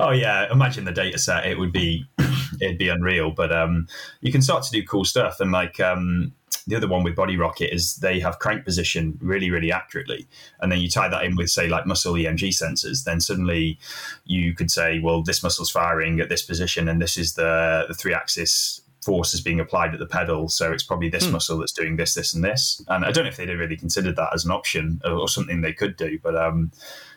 [0.00, 1.46] oh yeah, imagine the data set.
[1.46, 2.04] It would be
[2.60, 3.30] it'd be unreal.
[3.30, 3.88] But um,
[4.20, 5.40] you can start to do cool stuff.
[5.40, 6.32] And like um,
[6.66, 10.26] the other one with Body Rocket is they have crank position really, really accurately.
[10.60, 13.78] And then you tie that in with, say, like muscle EMG sensors, then suddenly
[14.24, 17.94] you could say, well, this muscle's firing at this position, and this is the, the
[17.94, 20.48] three axis force is being applied at the pedal.
[20.48, 21.32] So it's probably this hmm.
[21.32, 22.82] muscle that's doing this, this, and this.
[22.88, 25.72] And I don't know if they'd really considered that as an option or, something they
[25.72, 26.72] could do, but um,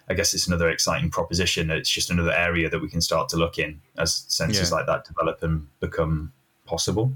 [0.10, 1.70] I guess it's another exciting proposition.
[1.70, 4.78] It's just another area that we can start to look in as sensors yeah.
[4.78, 6.34] like that develop and become
[6.66, 7.14] possible.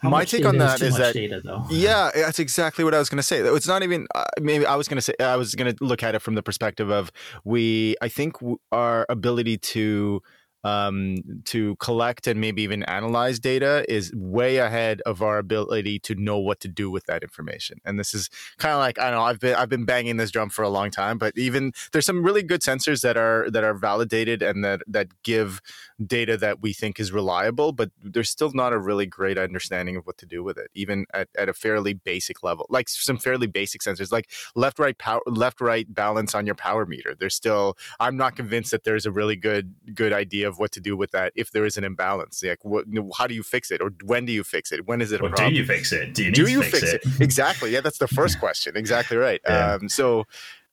[0.00, 3.08] How My take on that is, is that data, yeah, that's exactly what I was
[3.08, 3.38] going to say.
[3.38, 6.02] It's not even uh, maybe I was going to say I was going to look
[6.02, 7.10] at it from the perspective of
[7.44, 7.96] we.
[8.02, 8.36] I think
[8.72, 10.22] our ability to
[10.64, 16.14] um, to collect and maybe even analyze data is way ahead of our ability to
[16.14, 17.78] know what to do with that information.
[17.84, 20.30] And this is kind of like I don't know I've been I've been banging this
[20.30, 23.64] drum for a long time, but even there's some really good sensors that are that
[23.64, 25.60] are validated and that that give
[26.04, 30.06] data that we think is reliable, but there's still not a really great understanding of
[30.06, 32.66] what to do with it, even at, at a fairly basic level.
[32.68, 36.84] Like some fairly basic sensors, like left right power left right balance on your power
[36.84, 37.14] meter.
[37.18, 40.80] There's still I'm not convinced that there's a really good good idea of what to
[40.80, 42.42] do with that if there is an imbalance.
[42.42, 42.84] Like, what,
[43.16, 44.86] how do you fix it, or when do you fix it?
[44.86, 45.22] When is it?
[45.22, 46.14] Or do you fix it?
[46.14, 47.02] Do you, do you fix, fix it?
[47.04, 47.20] it?
[47.22, 47.70] exactly.
[47.70, 48.76] Yeah, that's the first question.
[48.76, 49.40] Exactly right.
[49.46, 49.74] Yeah.
[49.74, 50.24] Um, so.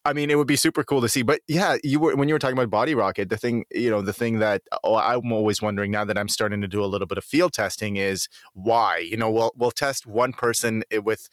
[0.06, 1.22] I mean, it would be super cool to see.
[1.22, 4.02] But yeah, you were when you were talking about Body Rocket, the thing, you know,
[4.02, 7.08] the thing that oh, I'm always wondering now that I'm starting to do a little
[7.08, 9.00] bit of field testing is why.
[9.00, 11.28] You know, we'll we'll test one person with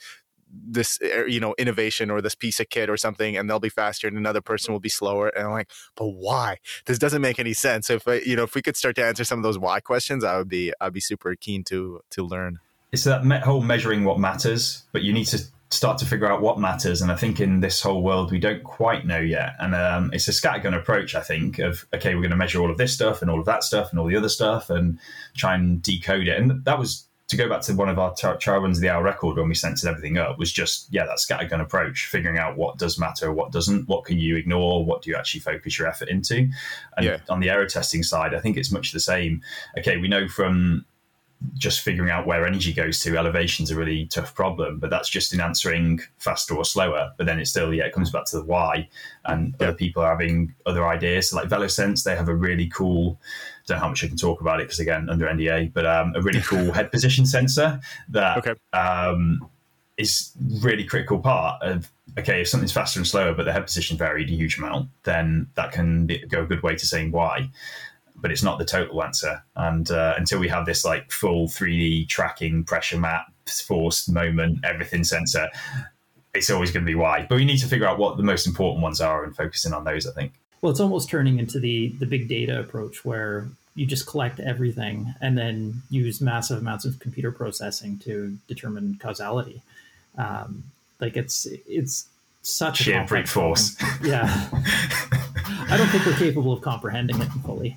[0.51, 3.69] this er, you know innovation or this piece of kit or something and they'll be
[3.69, 6.59] faster and another person will be slower and i'm like but why?
[6.87, 7.91] This doesn't make any sense.
[7.91, 10.25] If I, you know if we could start to answer some of those why questions
[10.25, 12.59] i would be i'd be super keen to to learn.
[12.93, 15.41] It's that me- whole measuring what matters but you need to
[15.71, 18.63] start to figure out what matters and i think in this whole world we don't
[18.63, 22.31] quite know yet and um, it's a scattergun approach i think of okay we're going
[22.31, 24.29] to measure all of this stuff and all of that stuff and all the other
[24.29, 24.99] stuff and
[25.37, 28.61] try and decode it and that was to go back to one of our trial
[28.61, 31.61] runs of the hour record when we sensored everything up was just yeah that scattergun
[31.61, 35.17] approach figuring out what does matter what doesn't what can you ignore what do you
[35.17, 36.49] actually focus your effort into
[36.97, 37.19] and yeah.
[37.29, 39.41] on the aero testing side i think it's much the same
[39.79, 40.85] okay we know from
[41.55, 45.33] just figuring out where energy goes to elevation's a really tough problem but that's just
[45.33, 48.45] in answering faster or slower but then it still yeah it comes back to the
[48.45, 48.89] why
[49.27, 49.69] and yeah.
[49.69, 53.19] other people are having other ideas so like VeloSense they have a really cool
[53.67, 56.13] don't know how much I can talk about it because again under NDA, but um,
[56.15, 58.55] a really cool head position sensor that okay.
[58.73, 59.49] um,
[59.97, 63.97] is really critical part of okay if something's faster and slower, but the head position
[63.97, 67.49] varied a huge amount, then that can be, go a good way to saying why.
[68.17, 72.09] But it's not the total answer, and uh, until we have this like full 3D
[72.09, 73.27] tracking pressure map,
[73.67, 75.49] force, moment, everything sensor,
[76.33, 77.27] it's always going to be why.
[77.29, 79.85] But we need to figure out what the most important ones are and focusing on
[79.85, 80.07] those.
[80.07, 80.35] I think.
[80.65, 85.15] Well, it's almost turning into the the big data approach where you just collect everything
[85.21, 89.61] and then use massive amounts of computer processing to determine causality.
[90.17, 90.65] Um,
[91.01, 92.07] like it's it's
[92.41, 93.77] such sheer a brute force.
[94.03, 94.49] Yeah,
[95.69, 97.77] I don't think we're capable of comprehending it fully.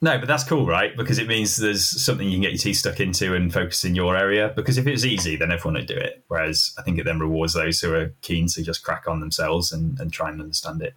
[0.00, 0.96] No, but that's cool, right?
[0.96, 3.96] Because it means there's something you can get your teeth stuck into and focus in
[3.96, 4.52] your area.
[4.54, 6.22] Because if it was easy, then everyone would do it.
[6.28, 9.72] Whereas I think it then rewards those who are keen to just crack on themselves
[9.72, 10.94] and, and try and understand it.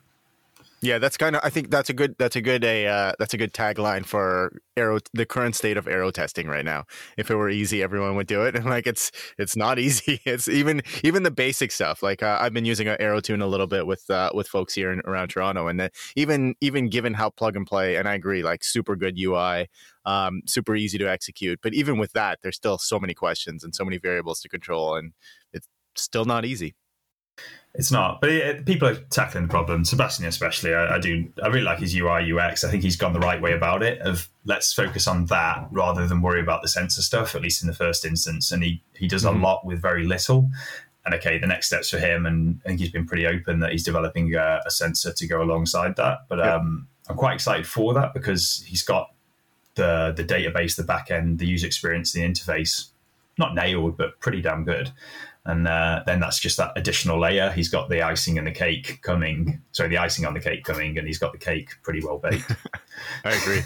[0.82, 1.42] Yeah, that's kind of.
[1.44, 2.16] I think that's a good.
[2.20, 2.64] That's a good.
[2.64, 5.00] A uh, that's a good tagline for aero.
[5.12, 6.86] The current state of aero testing right now.
[7.18, 8.56] If it were easy, everyone would do it.
[8.56, 10.22] And like it's it's not easy.
[10.24, 12.04] It's even even the basic stuff.
[12.04, 14.92] Like uh, I've been using an Aerotune a little bit with uh, with folks here
[14.92, 18.64] in, around Toronto, and even even given how plug and play, and I agree, like
[18.64, 19.70] super good UI,
[20.06, 21.60] um, super easy to execute.
[21.64, 24.96] But even with that, there's still so many questions and so many variables to control,
[24.96, 25.14] and
[25.54, 26.76] it's still not easy.
[27.78, 29.86] It's not, but it, people are tackling the problem.
[29.86, 31.32] Sebastian, especially, I, I, do.
[31.44, 32.64] I really like his UI UX.
[32.64, 34.02] I think he's gone the right way about it.
[34.02, 37.36] Of let's focus on that rather than worry about the sensor stuff.
[37.36, 39.38] At least in the first instance, and he he does mm-hmm.
[39.38, 40.50] a lot with very little.
[41.06, 43.72] And okay, the next steps for him, and I think he's been pretty open that
[43.72, 46.22] he's developing a, a sensor to go alongside that.
[46.28, 46.56] But yeah.
[46.56, 49.14] um, I'm quite excited for that because he's got
[49.76, 52.90] the the database, the back end, the user experience, the interface,
[53.38, 54.92] not nailed, but pretty damn good
[55.48, 57.50] and uh, then that's just that additional layer.
[57.52, 59.62] He's got the icing and the cake coming.
[59.72, 62.52] Sorry, the icing on the cake coming, and he's got the cake pretty well baked.
[63.24, 63.62] I agree.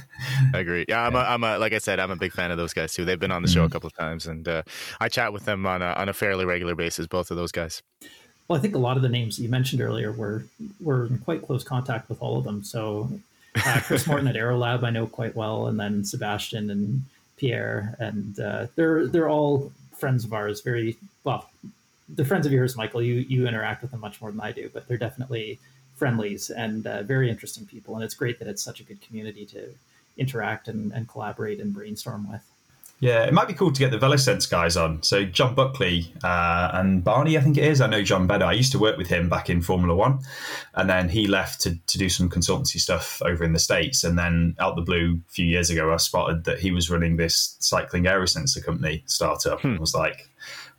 [0.54, 0.86] I agree.
[0.88, 1.28] Yeah, I'm, yeah.
[1.28, 3.04] A, I'm a, like I said, I'm a big fan of those guys too.
[3.04, 3.68] They've been on the show mm-hmm.
[3.68, 4.62] a couple of times, and uh,
[5.00, 7.08] I chat with them on a, on a fairly regular basis.
[7.08, 7.82] Both of those guys.
[8.48, 10.44] Well, I think a lot of the names you mentioned earlier were
[10.80, 12.64] were in quite close contact with all of them.
[12.64, 13.10] So
[13.66, 17.04] uh, Chris Morton at Aerolab, I know quite well, and then Sebastian and
[17.38, 19.72] Pierre, and uh, they're they're all
[20.02, 21.50] friends of ours, very well.
[22.10, 23.02] They're friends of yours, Michael.
[23.02, 25.60] You you interact with them much more than I do, but they're definitely
[25.96, 27.96] friendlies and uh, very interesting people.
[27.96, 29.70] And it's great that it's such a good community to
[30.18, 32.51] interact and, and collaborate and brainstorm with.
[33.02, 35.02] Yeah, it might be cool to get the VeloSense guys on.
[35.02, 37.82] So John Buckley uh, and Barney, I think it is.
[37.82, 38.46] I know John better.
[38.46, 40.20] I used to work with him back in Formula One,
[40.76, 44.04] and then he left to, to do some consultancy stuff over in the states.
[44.04, 47.18] And then out the blue, a few years ago, I spotted that he was running
[47.18, 49.62] this cycling aerosensor company startup.
[49.62, 49.78] Hmm.
[49.78, 50.30] I was like,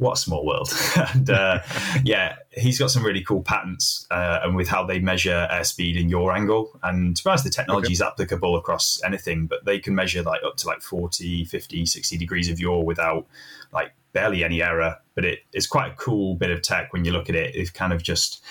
[0.03, 0.70] what a small world.
[1.14, 1.61] and uh,
[2.05, 6.09] yeah, he's got some really cool patents uh, and with how they measure airspeed in
[6.09, 6.78] yaw angle.
[6.82, 7.92] And to be honest, the technology okay.
[7.92, 12.18] is applicable across anything, but they can measure like up to like 40, 50, 60
[12.18, 13.26] degrees of yaw without
[13.72, 14.96] like barely any error.
[15.14, 17.55] But it, it's quite a cool bit of tech when you look at it.
[17.55, 18.44] It's kind of just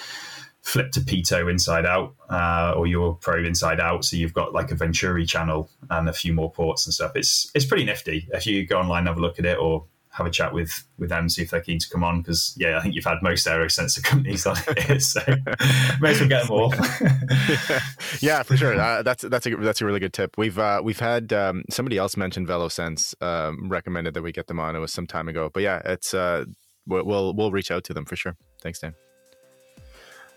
[0.61, 4.69] flipped a pitot inside out uh, or yaw probe inside out so you've got like
[4.69, 8.45] a venturi channel and a few more ports and stuff it's it's pretty nifty if
[8.45, 11.09] you go online and have a look at it or have a chat with with
[11.09, 12.21] them, see if they're keen to come on.
[12.21, 15.21] Because yeah, I think you've had most aero sensor companies on here, so
[16.01, 16.73] may as well get them all.
[18.19, 18.79] yeah, for sure.
[18.79, 20.37] Uh, that's that's a that's a really good tip.
[20.37, 24.59] We've uh, we've had um, somebody else mentioned VeloSense um, recommended that we get them
[24.59, 24.75] on.
[24.75, 26.45] It was some time ago, but yeah, it's uh,
[26.85, 28.35] we'll we'll reach out to them for sure.
[28.61, 28.93] Thanks, Dan.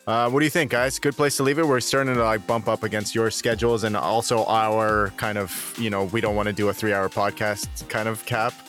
[0.07, 0.98] Uh, what do you think, guys?
[0.98, 1.66] Good place to leave it.
[1.66, 5.88] We're starting to like bump up against your schedules and also our kind of, you
[5.88, 8.52] know, we don't want to do a three-hour podcast kind of cap.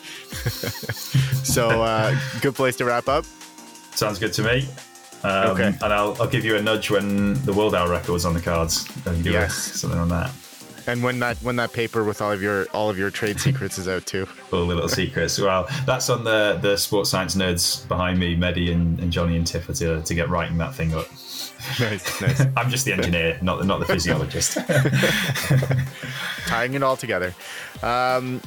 [1.44, 3.26] so, uh, good place to wrap up.
[3.94, 4.66] Sounds good to me.
[5.24, 5.66] Um, okay.
[5.82, 8.88] And I'll, I'll give you a nudge when the World Hour record's on the cards.
[9.06, 9.54] And do yes.
[9.54, 10.30] something on that.
[10.86, 13.76] And when that when that paper with all of your all of your trade secrets
[13.76, 14.26] is out too.
[14.52, 15.38] all the little secrets.
[15.38, 19.44] Well, that's on the the sports science nerds behind me, Mehdi and, and Johnny and
[19.44, 21.08] Tipper to, to get writing that thing up.
[21.80, 22.40] Nice, nice.
[22.56, 24.54] I'm just the engineer, not the not the physiologist.
[26.46, 27.34] Tying it all together.
[27.82, 28.40] Um,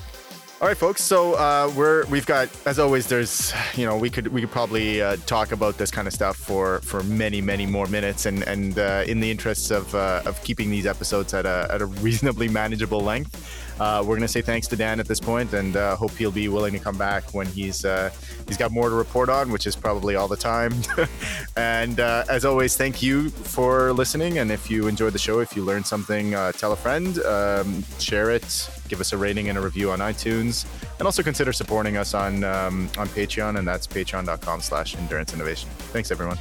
[0.62, 1.02] all right, folks.
[1.02, 3.08] So uh, we're we've got as always.
[3.08, 6.36] There's you know we could we could probably uh, talk about this kind of stuff
[6.36, 10.44] for for many many more minutes, and and uh, in the interests of uh, of
[10.44, 13.69] keeping these episodes at a at a reasonably manageable length.
[13.80, 16.32] Uh, we're going to say thanks to Dan at this point, and uh, hope he'll
[16.32, 18.10] be willing to come back when he's uh,
[18.48, 20.74] he's got more to report on, which is probably all the time.
[21.58, 24.40] and uh, as always, thank you for listening.
[24.40, 27.84] And if you enjoyed the show, if you learned something, uh, tell a friend, um,
[28.00, 30.66] share it, give us a rating and a review on iTunes,
[30.98, 35.70] and also consider supporting us on um, on Patreon, and that's patreon.com/slash endurance innovation.
[35.94, 36.38] Thanks, everyone.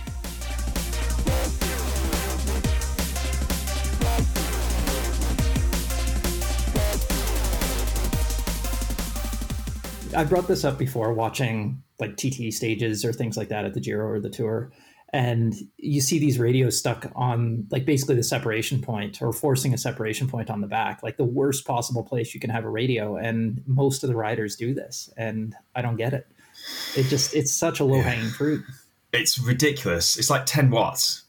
[10.15, 13.81] I brought this up before watching like TT stages or things like that at the
[13.81, 14.73] Giro or the Tour.
[15.13, 19.79] And you see these radios stuck on like basically the separation point or forcing a
[19.79, 23.17] separation point on the back, like the worst possible place you can have a radio.
[23.17, 25.09] And most of the riders do this.
[25.17, 26.27] And I don't get it.
[26.95, 28.33] It just, it's such a low hanging yeah.
[28.33, 28.65] fruit.
[29.13, 30.19] It's ridiculous.
[30.19, 31.25] It's like 10 watts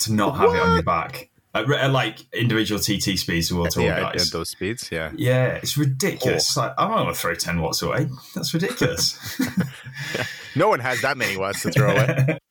[0.00, 0.56] to not have what?
[0.56, 4.10] it on your back at, like individual TT speeds or tour yeah.
[4.10, 5.12] At those speeds, yeah.
[5.16, 6.56] Yeah, it's ridiculous.
[6.56, 6.62] Oh.
[6.62, 8.08] Like, I don't want to throw 10 watts away.
[8.34, 9.40] That's ridiculous.
[10.56, 12.38] no one has that many watts to throw away.